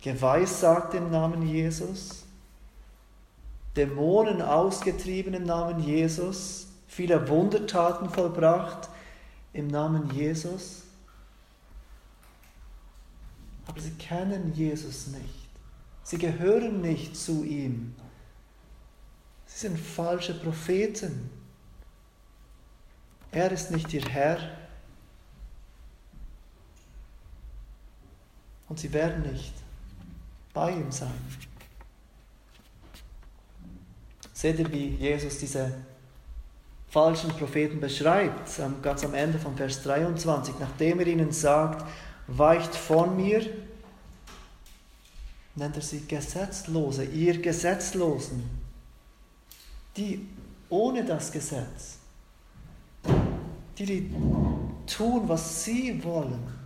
geweissagt 0.01 0.93
im 0.93 1.11
Namen 1.11 1.47
Jesus, 1.47 2.25
Dämonen 3.75 4.41
ausgetrieben 4.41 5.33
im 5.33 5.43
Namen 5.43 5.79
Jesus, 5.79 6.67
viele 6.87 7.27
Wundertaten 7.29 8.09
vollbracht 8.09 8.89
im 9.53 9.67
Namen 9.67 10.11
Jesus? 10.11 10.83
Aber 13.67 13.79
sie 13.79 13.91
kennen 13.91 14.53
Jesus 14.53 15.07
nicht. 15.07 15.49
Sie 16.03 16.17
gehören 16.17 16.81
nicht 16.81 17.15
zu 17.15 17.43
ihm. 17.43 17.95
Sie 19.45 19.67
sind 19.67 19.79
falsche 19.79 20.33
Propheten. 20.33 21.29
Er 23.31 23.51
ist 23.51 23.71
nicht 23.71 23.93
ihr 23.93 24.03
Herr. 24.03 24.39
Und 28.71 28.79
sie 28.79 28.93
werden 28.93 29.29
nicht 29.29 29.51
bei 30.53 30.71
ihm 30.71 30.93
sein. 30.93 31.11
Seht 34.31 34.59
ihr, 34.59 34.71
wie 34.71 34.95
Jesus 34.95 35.39
diese 35.39 35.73
falschen 36.87 37.31
Propheten 37.31 37.81
beschreibt, 37.81 38.49
ganz 38.81 39.03
am 39.03 39.13
Ende 39.13 39.39
von 39.39 39.57
Vers 39.57 39.83
23, 39.83 40.55
nachdem 40.57 41.01
er 41.01 41.07
ihnen 41.07 41.33
sagt, 41.33 41.85
weicht 42.27 42.73
von 42.73 43.17
mir, 43.17 43.45
nennt 45.55 45.75
er 45.75 45.81
sie 45.81 46.07
Gesetzlose, 46.07 47.03
ihr 47.03 47.41
Gesetzlosen 47.41 48.49
die 49.97 50.25
ohne 50.69 51.03
das 51.03 51.29
Gesetz, 51.29 51.97
die, 53.77 53.85
die 53.85 54.15
tun, 54.87 55.27
was 55.27 55.65
sie 55.65 56.01
wollen, 56.05 56.60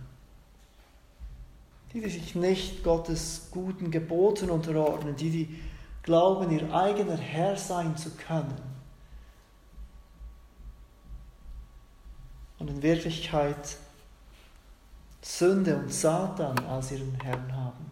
die, 1.96 2.02
die 2.02 2.10
sich 2.10 2.34
nicht 2.34 2.84
Gottes 2.84 3.48
guten 3.50 3.90
Geboten 3.90 4.50
unterordnen, 4.50 5.16
die, 5.16 5.30
die 5.30 5.60
glauben, 6.02 6.50
ihr 6.50 6.70
eigener 6.74 7.16
Herr 7.16 7.56
sein 7.56 7.96
zu 7.96 8.10
können. 8.10 8.60
Und 12.58 12.68
in 12.68 12.82
Wirklichkeit 12.82 13.78
Sünde 15.22 15.76
und 15.76 15.90
Satan 15.90 16.58
als 16.66 16.92
ihren 16.92 17.18
Herrn 17.22 17.56
haben. 17.56 17.90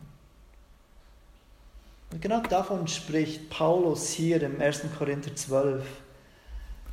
Und 2.12 2.20
genau 2.20 2.40
davon 2.40 2.86
spricht 2.86 3.48
Paulus 3.48 4.10
hier 4.10 4.42
im 4.42 4.60
1. 4.60 4.82
Korinther 4.98 5.34
12. 5.34 5.82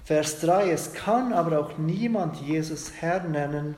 Vers 0.06 0.40
3, 0.40 0.72
es 0.72 0.94
kann 0.94 1.34
aber 1.34 1.60
auch 1.60 1.78
niemand 1.78 2.38
Jesus 2.38 2.94
Herr 3.02 3.22
nennen, 3.22 3.76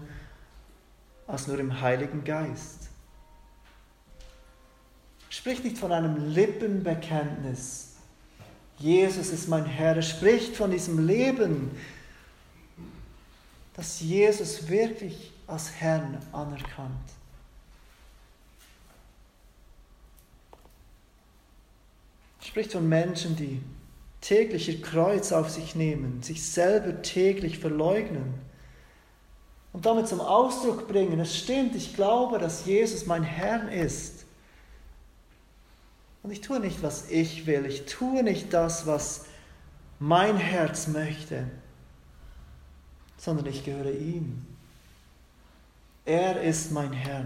als 1.26 1.48
nur 1.48 1.58
im 1.58 1.82
Heiligen 1.82 2.24
Geist. 2.24 2.92
Spricht 5.34 5.63
nicht 5.63 5.80
von 5.80 5.91
einem 5.91 6.32
Lippenbekenntnis. 6.36 7.96
Jesus 8.78 9.30
ist 9.30 9.50
mein 9.50 9.65
Herr. 9.65 9.96
Er 9.96 10.04
spricht 10.04 10.56
von 10.56 10.69
diesem 10.69 11.08
Leben, 11.08 11.72
das 13.74 14.00
Jesus 14.00 14.67
wirklich 14.67 15.32
als 15.48 15.72
Herrn 15.72 16.19
anerkannt. 16.32 16.91
spricht 22.41 22.74
von 22.74 22.88
Menschen, 22.88 23.36
die 23.36 23.60
täglich 24.22 24.69
ihr 24.69 24.82
Kreuz 24.84 25.32
auf 25.32 25.50
sich 25.50 25.74
nehmen, 25.74 26.22
sich 26.22 26.46
selber 26.46 27.02
täglich 27.02 27.58
verleugnen 27.58 28.36
und 29.72 29.88
damit 29.88 30.08
zum 30.08 30.22
Ausdruck 30.22 30.88
bringen, 30.88 31.19
es 31.19 31.36
stimmt, 31.36 31.76
ich 31.76 31.96
glaube, 31.96 32.38
dass 32.38 32.67
Jesus 32.67 33.08
mein 33.08 33.24
Herr 33.24 33.72
ist. 33.72 34.22
Und 36.23 36.31
ich 36.31 36.39
tue 36.39 36.62
nicht, 36.62 36.81
was 36.81 37.09
ich 37.09 37.45
will, 37.45 37.65
ich 37.65 37.86
tue 37.86 38.23
nicht 38.23 38.53
das, 38.53 38.88
was 38.88 39.25
mein 39.99 40.38
Herz 40.38 40.88
möchte, 40.88 41.45
sondern 43.17 43.45
ich 43.47 43.65
gehöre 43.65 43.91
ihm. 43.91 44.45
Er 46.05 46.41
ist 46.41 46.71
mein 46.71 46.93
Herr. 46.93 47.25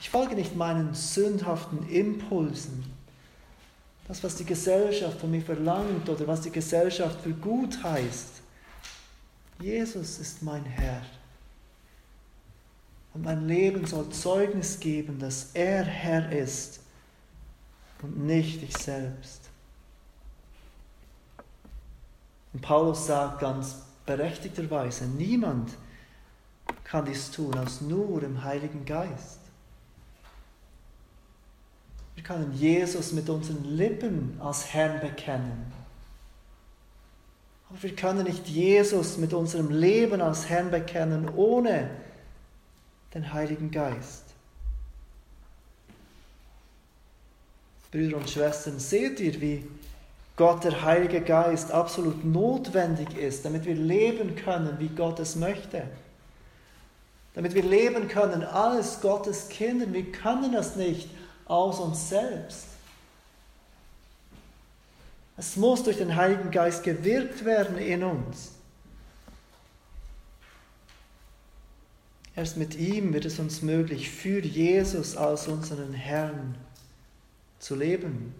Ich 0.00 0.10
folge 0.10 0.34
nicht 0.34 0.56
meinen 0.56 0.94
sündhaften 0.94 1.88
Impulsen, 1.88 2.84
das, 4.08 4.22
was 4.24 4.36
die 4.36 4.44
Gesellschaft 4.44 5.20
von 5.20 5.30
mir 5.30 5.42
verlangt 5.42 6.08
oder 6.08 6.26
was 6.26 6.40
die 6.40 6.50
Gesellschaft 6.50 7.20
für 7.20 7.32
gut 7.34 7.82
heißt. 7.82 8.42
Jesus 9.60 10.18
ist 10.18 10.42
mein 10.42 10.64
Herr. 10.64 11.02
Und 13.14 13.24
mein 13.24 13.46
Leben 13.46 13.86
soll 13.86 14.08
Zeugnis 14.10 14.78
geben, 14.78 15.18
dass 15.18 15.50
er 15.54 15.84
Herr 15.84 16.30
ist 16.32 16.80
und 18.02 18.18
nicht 18.26 18.62
ich 18.62 18.76
selbst. 18.76 19.48
Und 22.52 22.62
Paulus 22.62 23.06
sagt 23.06 23.40
ganz 23.40 23.82
berechtigterweise, 24.06 25.06
niemand 25.06 25.70
kann 26.84 27.04
dies 27.04 27.30
tun 27.30 27.56
als 27.56 27.80
nur 27.80 28.22
im 28.22 28.42
Heiligen 28.42 28.84
Geist. 28.84 29.40
Wir 32.14 32.24
können 32.24 32.52
Jesus 32.54 33.12
mit 33.12 33.28
unseren 33.28 33.64
Lippen 33.64 34.40
als 34.40 34.72
Herrn 34.72 35.00
bekennen. 35.00 35.72
Aber 37.68 37.82
wir 37.82 37.94
können 37.94 38.24
nicht 38.24 38.48
Jesus 38.48 39.18
mit 39.18 39.34
unserem 39.34 39.70
Leben 39.70 40.20
als 40.20 40.48
Herrn 40.48 40.70
bekennen 40.70 41.28
ohne 41.36 41.90
den 43.14 43.32
Heiligen 43.32 43.70
Geist. 43.70 44.24
Brüder 47.90 48.18
und 48.18 48.28
Schwestern, 48.28 48.78
seht 48.78 49.20
ihr, 49.20 49.40
wie 49.40 49.66
Gott, 50.36 50.62
der 50.62 50.82
Heilige 50.82 51.20
Geist, 51.20 51.72
absolut 51.72 52.24
notwendig 52.24 53.16
ist, 53.16 53.44
damit 53.44 53.64
wir 53.64 53.74
leben 53.74 54.36
können, 54.36 54.76
wie 54.78 54.88
Gott 54.88 55.18
es 55.18 55.36
möchte. 55.36 55.82
Damit 57.34 57.54
wir 57.54 57.62
leben 57.62 58.08
können 58.08 58.44
als 58.44 59.00
Gottes 59.00 59.48
Kinder. 59.48 59.92
Wir 59.92 60.10
können 60.12 60.52
das 60.52 60.76
nicht 60.76 61.08
aus 61.46 61.80
uns 61.80 62.08
selbst. 62.08 62.66
Es 65.36 65.56
muss 65.56 65.84
durch 65.84 65.98
den 65.98 66.16
Heiligen 66.16 66.50
Geist 66.50 66.82
gewirkt 66.82 67.44
werden 67.44 67.78
in 67.78 68.02
uns. 68.02 68.52
Erst 72.34 72.56
mit 72.56 72.76
ihm 72.76 73.12
wird 73.12 73.24
es 73.24 73.38
uns 73.38 73.62
möglich, 73.62 74.10
für 74.10 74.40
Jesus 74.40 75.16
als 75.16 75.48
unseren 75.48 75.92
Herrn 75.92 76.56
zu 77.58 77.74
leben. 77.74 78.34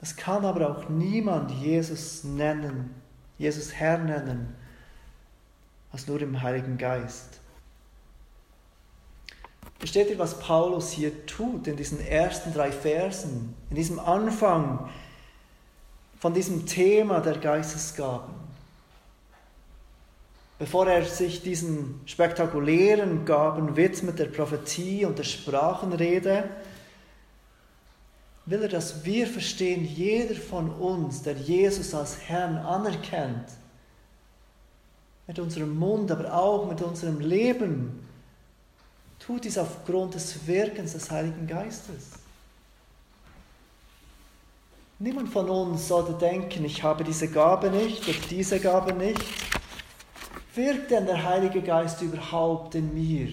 Es 0.00 0.14
kann 0.14 0.44
aber 0.44 0.70
auch 0.70 0.88
niemand 0.88 1.50
Jesus 1.50 2.22
nennen, 2.24 2.94
Jesus 3.38 3.72
Herr 3.72 3.98
nennen, 3.98 4.54
als 5.90 6.06
nur 6.06 6.20
im 6.20 6.42
Heiligen 6.42 6.78
Geist. 6.78 7.40
Versteht 9.78 10.10
ihr, 10.10 10.18
was 10.18 10.38
Paulus 10.38 10.90
hier 10.90 11.26
tut 11.26 11.66
in 11.66 11.76
diesen 11.76 12.00
ersten 12.00 12.52
drei 12.52 12.72
Versen, 12.72 13.54
in 13.70 13.76
diesem 13.76 13.98
Anfang 13.98 14.88
von 16.18 16.32
diesem 16.32 16.66
Thema 16.66 17.20
der 17.20 17.38
Geistesgaben? 17.38 18.45
Bevor 20.58 20.86
er 20.86 21.04
sich 21.04 21.42
diesen 21.42 22.00
spektakulären 22.06 23.26
Gaben 23.26 23.76
widmet, 23.76 24.18
der 24.18 24.26
Prophetie 24.26 25.04
und 25.04 25.18
der 25.18 25.24
Sprachenrede, 25.24 26.48
will 28.46 28.62
er, 28.62 28.68
dass 28.68 29.04
wir 29.04 29.26
verstehen, 29.26 29.84
jeder 29.84 30.34
von 30.34 30.70
uns, 30.70 31.22
der 31.22 31.34
Jesus 31.34 31.94
als 31.94 32.18
Herrn 32.28 32.56
anerkennt, 32.56 33.50
mit 35.26 35.38
unserem 35.38 35.76
Mund, 35.76 36.10
aber 36.10 36.32
auch 36.32 36.68
mit 36.68 36.80
unserem 36.80 37.20
Leben, 37.20 38.06
tut 39.18 39.44
dies 39.44 39.58
aufgrund 39.58 40.14
des 40.14 40.46
Wirkens 40.46 40.92
des 40.92 41.10
Heiligen 41.10 41.46
Geistes. 41.46 42.12
Niemand 44.98 45.28
von 45.28 45.50
uns 45.50 45.88
sollte 45.88 46.14
denken, 46.14 46.64
ich 46.64 46.82
habe 46.82 47.04
diese 47.04 47.28
Gabe 47.28 47.70
nicht 47.70 48.08
oder 48.08 48.18
diese 48.30 48.60
Gabe 48.60 48.94
nicht. 48.94 49.20
Wirkt 50.56 50.90
denn 50.90 51.04
der 51.04 51.22
Heilige 51.22 51.60
Geist 51.60 52.00
überhaupt 52.00 52.74
in 52.74 52.94
mir? 52.94 53.28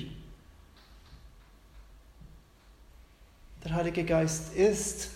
Der 3.63 3.73
Heilige 3.73 4.03
Geist 4.03 4.53
ist 4.53 5.09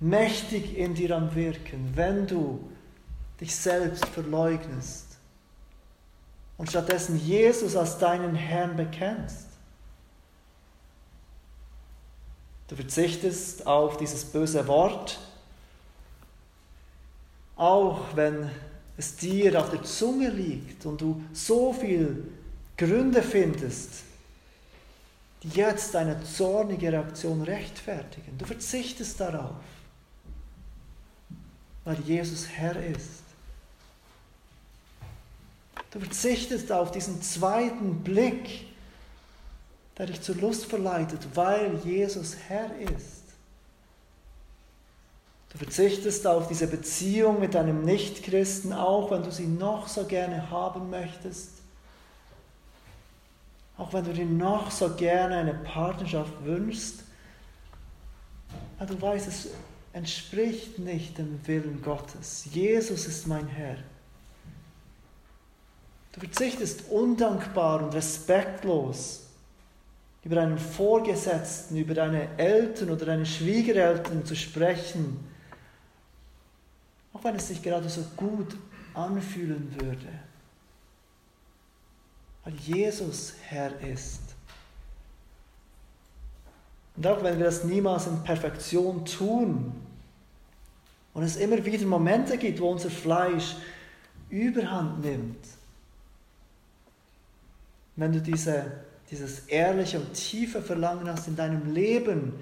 mächtig 0.00 0.76
in 0.76 0.94
dir 0.94 1.16
am 1.16 1.32
Wirken, 1.36 1.92
wenn 1.94 2.26
du 2.26 2.68
dich 3.40 3.54
selbst 3.54 4.04
verleugnest 4.06 5.16
und 6.58 6.68
stattdessen 6.68 7.18
Jesus 7.24 7.76
als 7.76 7.98
deinen 7.98 8.34
Herrn 8.34 8.76
bekennst. 8.76 9.46
Du 12.66 12.74
verzichtest 12.74 13.68
auf 13.68 13.98
dieses 13.98 14.24
böse 14.24 14.66
Wort, 14.66 15.20
auch 17.56 18.00
wenn 18.14 18.50
es 18.96 19.16
dir 19.16 19.60
auf 19.60 19.70
der 19.70 19.82
Zunge 19.82 20.28
liegt 20.28 20.86
und 20.86 21.00
du 21.00 21.22
so 21.32 21.72
viel 21.72 22.28
Gründe 22.76 23.22
findest, 23.22 24.04
die 25.42 25.48
jetzt 25.48 25.94
deine 25.94 26.22
zornige 26.24 26.92
Reaktion 26.92 27.42
rechtfertigen. 27.42 28.38
Du 28.38 28.44
verzichtest 28.44 29.18
darauf, 29.20 29.56
weil 31.84 31.98
Jesus 32.00 32.48
Herr 32.48 32.76
ist. 32.76 33.22
Du 35.90 36.00
verzichtest 36.00 36.72
auf 36.72 36.90
diesen 36.90 37.20
zweiten 37.22 38.02
Blick, 38.02 38.66
der 39.98 40.06
dich 40.06 40.20
zur 40.22 40.36
Lust 40.36 40.66
verleitet, 40.66 41.20
weil 41.34 41.78
Jesus 41.84 42.36
Herr 42.48 42.70
ist. 42.80 43.23
Du 45.54 45.58
verzichtest 45.58 46.26
auf 46.26 46.48
diese 46.48 46.66
Beziehung 46.66 47.38
mit 47.38 47.54
einem 47.54 47.84
Nichtchristen, 47.84 48.72
auch 48.72 49.12
wenn 49.12 49.22
du 49.22 49.30
sie 49.30 49.46
noch 49.46 49.86
so 49.86 50.04
gerne 50.04 50.50
haben 50.50 50.90
möchtest. 50.90 51.50
Auch 53.78 53.92
wenn 53.92 54.04
du 54.04 54.12
dir 54.12 54.26
noch 54.26 54.72
so 54.72 54.90
gerne 54.90 55.36
eine 55.36 55.54
Partnerschaft 55.54 56.32
wünschst. 56.44 57.04
Aber 58.80 58.92
du 58.92 59.00
weißt, 59.00 59.28
es 59.28 59.48
entspricht 59.92 60.80
nicht 60.80 61.18
dem 61.18 61.38
Willen 61.46 61.80
Gottes. 61.82 62.48
Jesus 62.50 63.06
ist 63.06 63.28
mein 63.28 63.46
Herr. 63.46 63.76
Du 66.14 66.20
verzichtest 66.20 66.90
undankbar 66.90 67.80
und 67.80 67.94
respektlos 67.94 69.20
über 70.24 70.40
einen 70.40 70.58
Vorgesetzten, 70.58 71.76
über 71.76 71.94
deine 71.94 72.38
Eltern 72.38 72.90
oder 72.90 73.06
deine 73.06 73.26
Schwiegereltern 73.26 74.24
zu 74.24 74.34
sprechen, 74.34 75.32
auch 77.14 77.24
wenn 77.24 77.36
es 77.36 77.48
sich 77.48 77.62
gerade 77.62 77.88
so 77.88 78.02
gut 78.16 78.56
anfühlen 78.92 79.74
würde, 79.80 80.08
weil 82.44 82.54
Jesus 82.56 83.34
Herr 83.42 83.80
ist. 83.80 84.20
Und 86.96 87.06
auch 87.06 87.22
wenn 87.22 87.38
wir 87.38 87.46
das 87.46 87.64
niemals 87.64 88.06
in 88.06 88.22
Perfektion 88.22 89.04
tun 89.06 89.72
und 91.14 91.22
es 91.22 91.36
immer 91.36 91.64
wieder 91.64 91.84
Momente 91.86 92.36
gibt, 92.36 92.60
wo 92.60 92.70
unser 92.70 92.90
Fleisch 92.90 93.56
überhand 94.28 95.02
nimmt, 95.02 95.46
wenn 97.96 98.12
du 98.12 98.20
diese 98.20 98.84
dieses 99.10 99.40
ehrliche 99.46 100.00
und 100.00 100.12
tiefe 100.14 100.62
Verlangen 100.62 101.08
hast 101.08 101.28
in 101.28 101.36
deinem 101.36 101.72
Leben, 101.72 102.32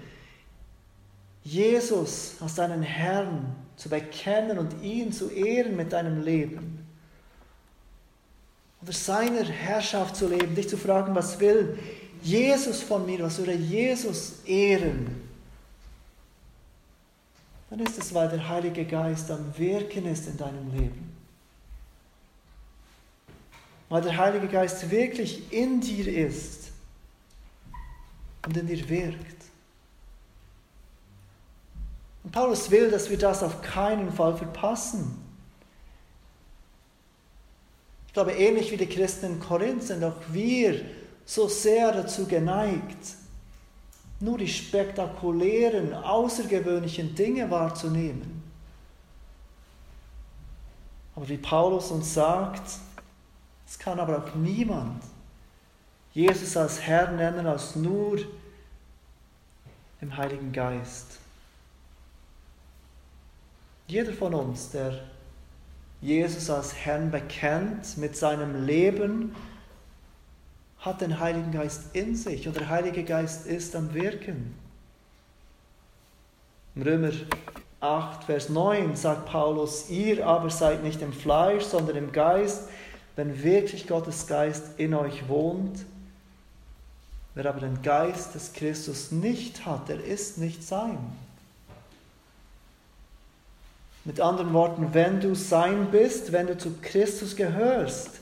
Jesus 1.45 2.37
als 2.41 2.55
deinen 2.55 2.83
Herrn 2.83 3.55
zu 3.77 3.89
bekennen 3.89 4.59
und 4.59 4.83
ihn 4.83 5.13
zu 5.13 5.31
ehren 5.31 5.77
mit 5.77 5.93
deinem 5.93 6.23
Leben. 6.23 6.87
Unter 8.81 8.93
seiner 8.93 9.45
Herrschaft 9.45 10.17
zu 10.17 10.29
leben, 10.29 10.55
dich 10.55 10.69
zu 10.69 10.77
fragen, 10.77 11.15
was 11.15 11.39
will 11.39 11.79
Jesus 12.23 12.83
von 12.83 13.07
mir, 13.07 13.21
was 13.21 13.39
würde 13.39 13.55
Jesus 13.55 14.45
ehren? 14.45 15.23
Dann 17.71 17.81
ist 17.81 17.99
es, 17.99 18.13
weil 18.13 18.29
der 18.29 18.49
Heilige 18.49 18.85
Geist 18.85 19.31
am 19.31 19.57
Wirken 19.57 20.07
ist 20.07 20.27
in 20.27 20.37
deinem 20.37 20.71
Leben. 20.73 21.17
Weil 23.89 24.03
der 24.03 24.17
Heilige 24.17 24.47
Geist 24.47 24.91
wirklich 24.91 25.51
in 25.53 25.81
dir 25.81 26.27
ist 26.27 26.71
und 28.45 28.57
in 28.57 28.67
dir 28.67 28.89
wirkt. 28.89 29.42
Paulus 32.33 32.71
will, 32.71 32.91
dass 32.91 33.11
wir 33.11 33.19
das 33.19 33.43
auf 33.43 33.61
keinen 33.61 34.11
Fall 34.11 34.37
verpassen. 34.37 35.23
Ich 38.07 38.15
glaube, 38.15 38.33
ähnlich 38.33 38.71
wie 38.71 38.77
die 38.77 38.89
Christen 38.89 39.27
in 39.27 39.41
Korinth 39.41 39.85
sind 39.85 40.03
auch 40.03 40.17
wir 40.31 40.83
so 41.25 41.49
sehr 41.49 41.93
dazu 41.93 42.27
geneigt, 42.27 43.17
nur 44.21 44.39
die 44.39 44.49
spektakulären, 44.49 45.95
außergewöhnlichen 45.95 47.15
Dinge 47.15 47.51
wahrzunehmen. 47.51 48.43
Aber 51.15 51.29
wie 51.29 51.39
Paulus 51.39 51.91
uns 51.91 52.15
sagt, 52.15 52.71
es 53.67 53.79
kann 53.79 54.01
aber 54.01 54.19
auch 54.19 54.35
niemand 54.35 55.03
Jesus 56.13 56.57
als 56.57 56.81
Herr 56.81 57.11
nennen, 57.13 57.47
als 57.47 57.77
nur 57.77 58.19
im 60.01 60.17
Heiligen 60.17 60.53
Geist. 60.53 61.22
Jeder 63.93 64.15
von 64.15 64.33
uns, 64.33 64.71
der 64.71 65.01
Jesus 66.01 66.49
als 66.49 66.75
Herrn 66.75 67.11
bekennt 67.11 67.99
mit 67.99 68.17
seinem 68.17 68.65
Leben, 68.65 69.37
hat 70.79 71.03
den 71.03 71.21
Heiligen 71.21 71.53
Geist 71.53 71.95
in 71.95 72.17
sich 72.17 72.49
und 72.49 72.57
der 72.57 72.71
Heilige 72.71 73.05
Geist 73.05 73.47
ist 73.47 73.77
am 73.77 73.93
Wirken. 73.93 74.55
Im 76.75 76.81
Römer 76.81 77.11
8, 77.81 78.25
Vers 78.25 78.49
9 78.49 78.97
sagt 78.97 79.27
Paulus, 79.27 79.91
ihr 79.91 80.27
aber 80.27 80.49
seid 80.49 80.83
nicht 80.83 81.03
im 81.03 81.13
Fleisch, 81.13 81.65
sondern 81.65 81.97
im 81.97 82.13
Geist, 82.13 82.71
wenn 83.15 83.43
wirklich 83.43 83.87
Gottes 83.87 84.27
Geist 84.27 84.79
in 84.79 84.95
euch 84.95 85.29
wohnt. 85.29 85.85
Wer 87.35 87.45
aber 87.45 87.61
den 87.61 87.83
Geist 87.83 88.35
des 88.35 88.55
Christus 88.55 89.13
nicht 89.13 89.67
hat, 89.67 89.91
der 89.91 90.03
ist 90.03 90.39
nicht 90.39 90.65
sein. 90.65 91.13
Mit 94.05 94.21
anderen 94.21 94.53
Worten, 94.53 94.95
wenn 94.95 95.21
du 95.21 95.35
sein 95.35 95.91
bist, 95.91 96.33
wenn 96.33 96.49
du 96.49 96.59
zu 96.59 96.75
Christus 96.83 97.37
gehörst, 97.37 98.21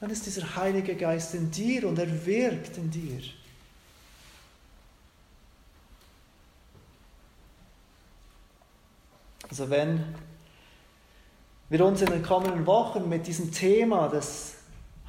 dann 0.00 0.10
ist 0.10 0.26
dieser 0.26 0.56
Heilige 0.56 0.94
Geist 0.96 1.34
in 1.34 1.50
dir 1.50 1.88
und 1.88 1.98
er 1.98 2.26
wirkt 2.26 2.76
in 2.76 2.90
dir. 2.90 3.20
Also 9.48 9.68
wenn 9.68 10.02
wir 11.68 11.84
uns 11.84 12.00
in 12.00 12.10
den 12.10 12.22
kommenden 12.22 12.66
Wochen 12.66 13.08
mit 13.08 13.26
diesem 13.26 13.52
Thema 13.52 14.08
des 14.08 14.54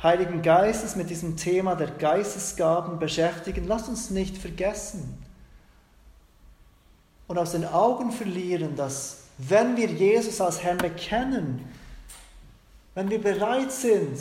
Heiligen 0.02 0.42
Geistes, 0.42 0.96
mit 0.96 1.10
diesem 1.10 1.38
Thema 1.38 1.76
der 1.76 1.92
Geistesgaben 1.92 3.00
beschäftigen, 3.00 3.66
lasst 3.68 3.88
uns 3.88 4.10
nicht 4.10 4.38
vergessen, 4.38 5.18
und 7.28 7.38
aus 7.38 7.52
den 7.52 7.66
Augen 7.66 8.12
verlieren, 8.12 8.76
dass 8.76 9.24
wenn 9.38 9.78
wir 9.78 9.88
Jesus 9.88 10.40
als 10.42 10.62
Herrn 10.64 10.78
bekennen, 10.78 11.68
wenn 12.96 13.10
wir 13.10 13.22
bereit 13.22 13.72
sind, 13.72 14.18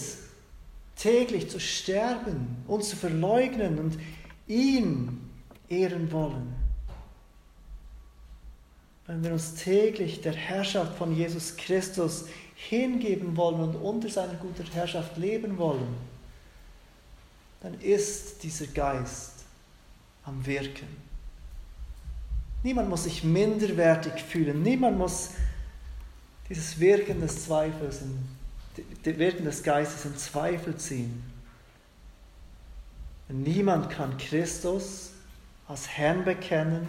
täglich 0.96 1.50
zu 1.50 1.60
sterben, 1.60 2.64
uns 2.66 2.90
zu 2.90 2.96
verleugnen 2.96 3.78
und 3.78 3.98
ihn 4.46 5.30
ehren 5.68 6.10
wollen, 6.12 6.54
wenn 9.06 9.22
wir 9.24 9.32
uns 9.32 9.54
täglich 9.56 10.20
der 10.20 10.34
Herrschaft 10.34 10.96
von 10.96 11.14
Jesus 11.14 11.56
Christus 11.56 12.26
hingeben 12.54 13.36
wollen 13.36 13.60
und 13.60 13.74
unter 13.76 14.08
seiner 14.08 14.34
guten 14.34 14.64
Herrschaft 14.72 15.16
leben 15.16 15.58
wollen, 15.58 15.94
dann 17.60 17.78
ist 17.80 18.42
dieser 18.42 18.66
Geist 18.68 19.44
am 20.24 20.44
Wirken. 20.46 21.11
Niemand 22.62 22.88
muss 22.88 23.04
sich 23.04 23.24
minderwertig 23.24 24.22
fühlen. 24.22 24.62
Niemand 24.62 24.96
muss 24.96 25.30
dieses 26.48 26.78
Wirken 26.78 27.20
des 27.20 27.44
Zweifels, 27.44 28.02
in, 28.02 29.18
Wirken 29.18 29.44
des 29.44 29.62
Geistes 29.62 30.04
in 30.04 30.16
Zweifel 30.16 30.76
ziehen. 30.76 31.24
Niemand 33.28 33.90
kann 33.90 34.16
Christus 34.18 35.12
als 35.66 35.88
Herrn 35.88 36.24
bekennen, 36.24 36.86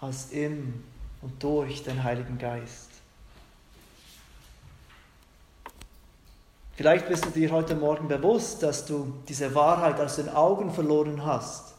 als 0.00 0.30
in 0.32 0.82
und 1.22 1.42
durch 1.42 1.84
den 1.84 2.02
Heiligen 2.02 2.36
Geist. 2.36 2.90
Vielleicht 6.76 7.08
bist 7.08 7.24
du 7.24 7.30
dir 7.30 7.52
heute 7.52 7.76
Morgen 7.76 8.08
bewusst, 8.08 8.62
dass 8.62 8.84
du 8.84 9.14
diese 9.28 9.54
Wahrheit 9.54 10.00
aus 10.00 10.16
den 10.16 10.28
Augen 10.28 10.72
verloren 10.72 11.24
hast 11.24 11.73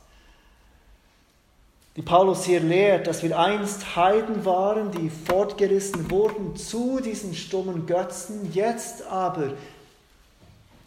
die 1.95 2.01
Paulus 2.01 2.43
hier 2.43 2.59
lehrt, 2.59 3.07
dass 3.07 3.23
wir 3.23 3.39
einst 3.39 3.95
Heiden 3.95 4.43
waren, 4.43 4.91
die 4.91 5.09
fortgerissen 5.09 6.11
wurden 6.11 6.55
zu 6.57 6.99
diesen 6.99 7.33
stummen 7.33 7.85
Götzen, 7.85 8.51
jetzt 8.51 9.03
aber 9.07 9.53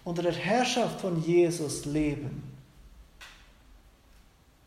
unter 0.05 0.23
der 0.23 0.35
Herrschaft 0.35 1.01
von 1.01 1.23
Jesus 1.23 1.87
leben. 1.87 2.43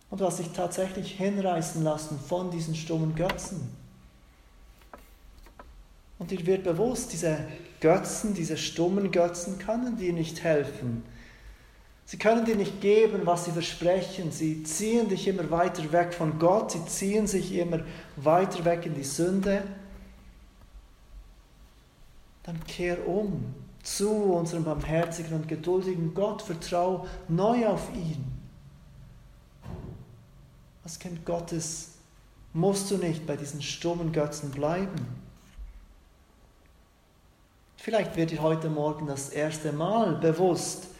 Und 0.09 0.19
was 0.19 0.37
sich 0.37 0.49
tatsächlich 0.49 1.13
hinreißen 1.13 1.83
lassen 1.83 2.19
von 2.19 2.51
diesen 2.51 2.75
stummen 2.75 3.15
Götzen. 3.15 3.75
Und 6.19 6.31
dir 6.31 6.45
wird 6.45 6.63
bewusst, 6.63 7.13
diese 7.13 7.37
Götzen, 7.79 8.33
diese 8.33 8.57
stummen 8.57 9.11
Götzen 9.11 9.57
können 9.59 9.97
dir 9.97 10.11
nicht 10.11 10.43
helfen 10.43 11.03
Sie 12.11 12.17
können 12.17 12.43
dir 12.43 12.57
nicht 12.57 12.81
geben, 12.81 13.21
was 13.23 13.45
sie 13.45 13.51
versprechen. 13.51 14.33
Sie 14.33 14.63
ziehen 14.63 15.07
dich 15.07 15.29
immer 15.29 15.49
weiter 15.49 15.93
weg 15.93 16.13
von 16.13 16.39
Gott. 16.39 16.71
Sie 16.71 16.85
ziehen 16.85 17.25
sich 17.25 17.53
immer 17.53 17.79
weiter 18.17 18.65
weg 18.65 18.85
in 18.85 18.95
die 18.95 19.05
Sünde. 19.05 19.63
Dann 22.43 22.61
kehr 22.65 23.07
um 23.07 23.53
zu 23.81 24.09
unserem 24.09 24.65
barmherzigen 24.65 25.37
und 25.37 25.47
geduldigen 25.47 26.13
Gott. 26.13 26.41
Vertrau 26.41 27.07
neu 27.29 27.65
auf 27.65 27.89
ihn. 27.95 28.25
Als 30.83 30.99
Kind 30.99 31.25
Gottes 31.25 31.91
musst 32.51 32.91
du 32.91 32.97
nicht 32.97 33.25
bei 33.25 33.37
diesen 33.37 33.61
stummen 33.61 34.11
Götzen 34.11 34.51
bleiben. 34.51 35.07
Vielleicht 37.77 38.17
wird 38.17 38.31
dir 38.31 38.41
heute 38.41 38.69
Morgen 38.69 39.07
das 39.07 39.29
erste 39.29 39.71
Mal 39.71 40.15
bewusst, 40.15 40.90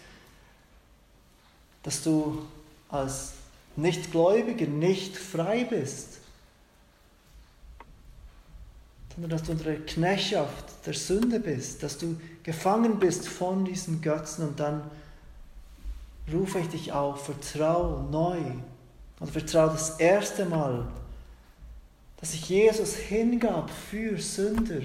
dass 1.84 2.04
du 2.04 2.46
als 2.90 3.34
Nichtgläubiger 3.76 4.68
nicht 4.68 5.18
frei 5.18 5.64
bist, 5.64 6.20
sondern 9.14 9.32
dass 9.32 9.44
du 9.44 9.52
unter 9.54 9.66
der 9.66 9.86
Knechtschaft 9.86 10.86
der 10.86 10.94
Sünde 10.94 11.40
bist, 11.40 11.84
dass 11.84 11.98
du 11.98 12.20
gefangen 12.44 13.00
bist 13.00 13.28
von 13.28 13.66
diesen 13.66 14.02
Götzen 14.02 14.48
und 14.48 14.60
dann 14.60 14.90
rufe 16.32 16.60
ich 16.60 16.68
dich 16.68 16.92
auf, 16.92 17.26
vertrau 17.26 18.04
neu 18.10 18.40
und 19.20 19.32
vertrau 19.32 19.68
das 19.68 20.00
erste 20.00 20.46
Mal, 20.46 20.88
dass 22.18 22.32
sich 22.32 22.48
Jesus 22.50 22.96
hingab 22.96 23.70
für 23.70 24.18
Sünder, 24.18 24.82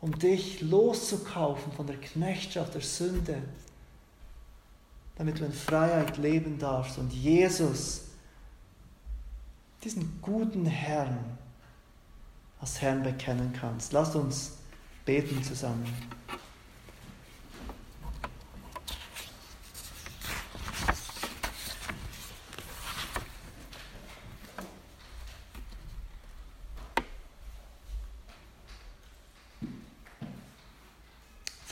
um 0.00 0.18
dich 0.18 0.60
loszukaufen 0.60 1.72
von 1.72 1.86
der 1.86 1.96
Knechtschaft 1.96 2.74
der 2.74 2.82
Sünde 2.82 3.42
damit 5.16 5.40
du 5.40 5.44
in 5.44 5.52
Freiheit 5.52 6.16
leben 6.16 6.58
darfst 6.58 6.98
und 6.98 7.12
Jesus, 7.12 8.08
diesen 9.82 10.20
guten 10.22 10.66
Herrn, 10.66 11.38
als 12.60 12.80
Herrn 12.80 13.02
bekennen 13.02 13.52
kannst. 13.52 13.92
Lasst 13.92 14.16
uns 14.16 14.52
beten 15.04 15.42
zusammen. 15.42 15.86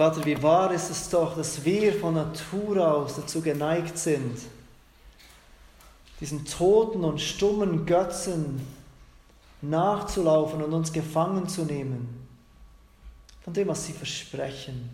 Vater, 0.02 0.26
wie 0.26 0.42
wahr 0.42 0.72
ist 0.72 0.90
es 0.90 1.08
doch, 1.10 1.36
dass 1.36 1.64
wir 1.64 1.92
von 1.92 2.14
Natur 2.14 2.92
aus 2.92 3.14
dazu 3.14 3.40
geneigt 3.40 3.96
sind, 3.96 4.36
diesen 6.18 6.44
toten 6.44 7.04
und 7.04 7.20
stummen 7.20 7.86
Götzen 7.86 8.66
nachzulaufen 9.60 10.60
und 10.60 10.72
uns 10.72 10.92
gefangen 10.92 11.48
zu 11.48 11.62
nehmen 11.62 12.26
von 13.44 13.52
dem, 13.52 13.68
was 13.68 13.86
sie 13.86 13.92
versprechen. 13.92 14.90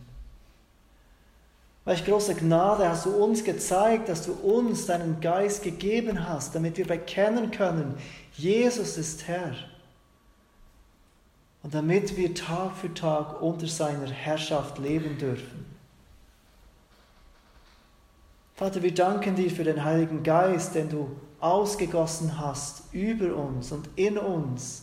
Welch 1.86 2.04
große 2.04 2.34
Gnade 2.34 2.86
hast 2.86 3.06
du 3.06 3.10
uns 3.12 3.42
gezeigt, 3.42 4.10
dass 4.10 4.26
du 4.26 4.32
uns 4.32 4.84
deinen 4.84 5.22
Geist 5.22 5.62
gegeben 5.62 6.28
hast, 6.28 6.54
damit 6.54 6.76
wir 6.76 6.86
bekennen 6.86 7.50
können, 7.50 7.94
Jesus 8.34 8.98
ist 8.98 9.26
Herr. 9.26 9.54
Und 11.62 11.74
damit 11.74 12.16
wir 12.16 12.34
Tag 12.34 12.76
für 12.76 12.92
Tag 12.94 13.42
unter 13.42 13.66
seiner 13.66 14.08
Herrschaft 14.08 14.78
leben 14.78 15.18
dürfen. 15.18 15.66
Vater, 18.54 18.82
wir 18.82 18.94
danken 18.94 19.36
dir 19.36 19.50
für 19.50 19.64
den 19.64 19.84
Heiligen 19.84 20.22
Geist, 20.22 20.74
den 20.74 20.88
du 20.88 21.16
ausgegossen 21.40 22.38
hast 22.38 22.92
über 22.92 23.36
uns 23.36 23.70
und 23.70 23.88
in 23.94 24.18
uns, 24.18 24.82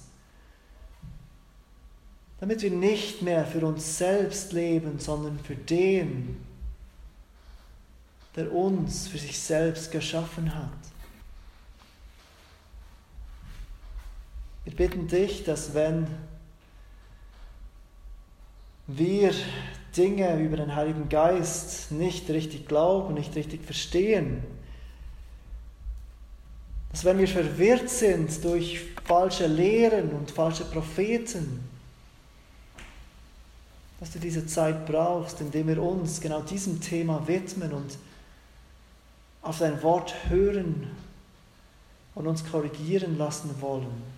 damit 2.39 2.61
wir 2.61 2.71
nicht 2.71 3.21
mehr 3.21 3.45
für 3.45 3.65
uns 3.65 3.97
selbst 3.97 4.53
leben, 4.53 4.99
sondern 4.99 5.39
für 5.39 5.55
den, 5.55 6.37
der 8.35 8.53
uns 8.53 9.07
für 9.07 9.17
sich 9.17 9.39
selbst 9.39 9.91
geschaffen 9.91 10.55
hat. 10.55 10.71
Wir 14.63 14.75
bitten 14.75 15.07
dich, 15.07 15.43
dass 15.43 15.73
wenn 15.73 16.07
wir 18.87 19.33
Dinge 19.95 20.39
über 20.41 20.57
den 20.57 20.75
Heiligen 20.75 21.09
Geist 21.09 21.91
nicht 21.91 22.29
richtig 22.29 22.67
glauben, 22.67 23.13
nicht 23.13 23.35
richtig 23.35 23.63
verstehen, 23.63 24.43
dass 26.91 27.03
wenn 27.03 27.17
wir 27.17 27.27
verwirrt 27.27 27.89
sind 27.89 28.43
durch 28.43 28.81
falsche 29.03 29.47
Lehren 29.47 30.11
und 30.11 30.31
falsche 30.31 30.65
Propheten, 30.65 31.59
dass 33.99 34.11
du 34.11 34.19
diese 34.19 34.45
Zeit 34.45 34.85
brauchst, 34.85 35.41
indem 35.41 35.67
wir 35.67 35.81
uns 35.81 36.21
genau 36.21 36.41
diesem 36.41 36.79
Thema 36.79 37.27
widmen 37.27 37.73
und 37.73 37.97
auf 39.41 39.59
dein 39.59 39.81
Wort 39.83 40.15
hören 40.29 40.87
und 42.15 42.27
uns 42.27 42.49
korrigieren 42.49 43.17
lassen 43.17 43.49
wollen. 43.59 44.14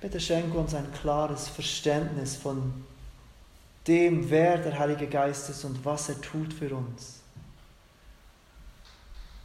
Bitte 0.00 0.20
schenke 0.20 0.56
uns 0.56 0.74
ein 0.74 0.92
klares 0.92 1.48
Verständnis 1.48 2.36
von 2.36 2.84
dem, 3.86 4.30
wer 4.30 4.58
der 4.58 4.78
Heilige 4.78 5.08
Geist 5.08 5.50
ist 5.50 5.64
und 5.64 5.84
was 5.84 6.08
er 6.08 6.20
tut 6.20 6.52
für 6.52 6.74
uns. 6.74 7.20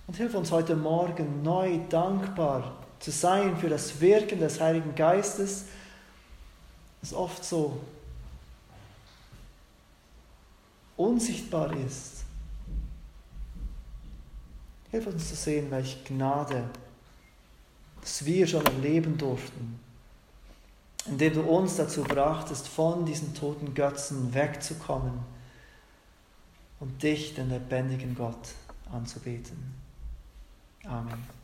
Und 0.05 0.17
hilf 0.17 0.35
uns 0.35 0.51
heute 0.51 0.75
Morgen 0.75 1.41
neu 1.43 1.79
dankbar 1.89 2.75
zu 2.99 3.09
sein 3.09 3.57
für 3.57 3.69
das 3.69 3.99
Wirken 3.99 4.39
des 4.39 4.59
Heiligen 4.59 4.93
Geistes, 4.95 5.65
das 7.01 7.13
oft 7.13 7.43
so 7.43 7.79
unsichtbar 10.95 11.75
ist. 11.75 12.23
Hilf 14.91 15.07
uns 15.07 15.29
zu 15.29 15.35
sehen, 15.35 15.71
welche 15.71 15.97
Gnade, 16.03 16.63
dass 18.01 18.23
wir 18.25 18.45
schon 18.45 18.65
erleben 18.65 19.17
durften, 19.17 19.79
indem 21.05 21.33
du 21.33 21.41
uns 21.41 21.75
dazu 21.75 22.03
brachtest, 22.03 22.67
von 22.67 23.05
diesen 23.05 23.33
toten 23.33 23.73
Götzen 23.73 24.33
wegzukommen 24.33 25.19
und 26.79 27.03
dich, 27.03 27.35
den 27.35 27.49
lebendigen 27.49 28.15
Gott, 28.15 28.49
anzubeten. 28.91 29.73
Amen. 30.85 31.42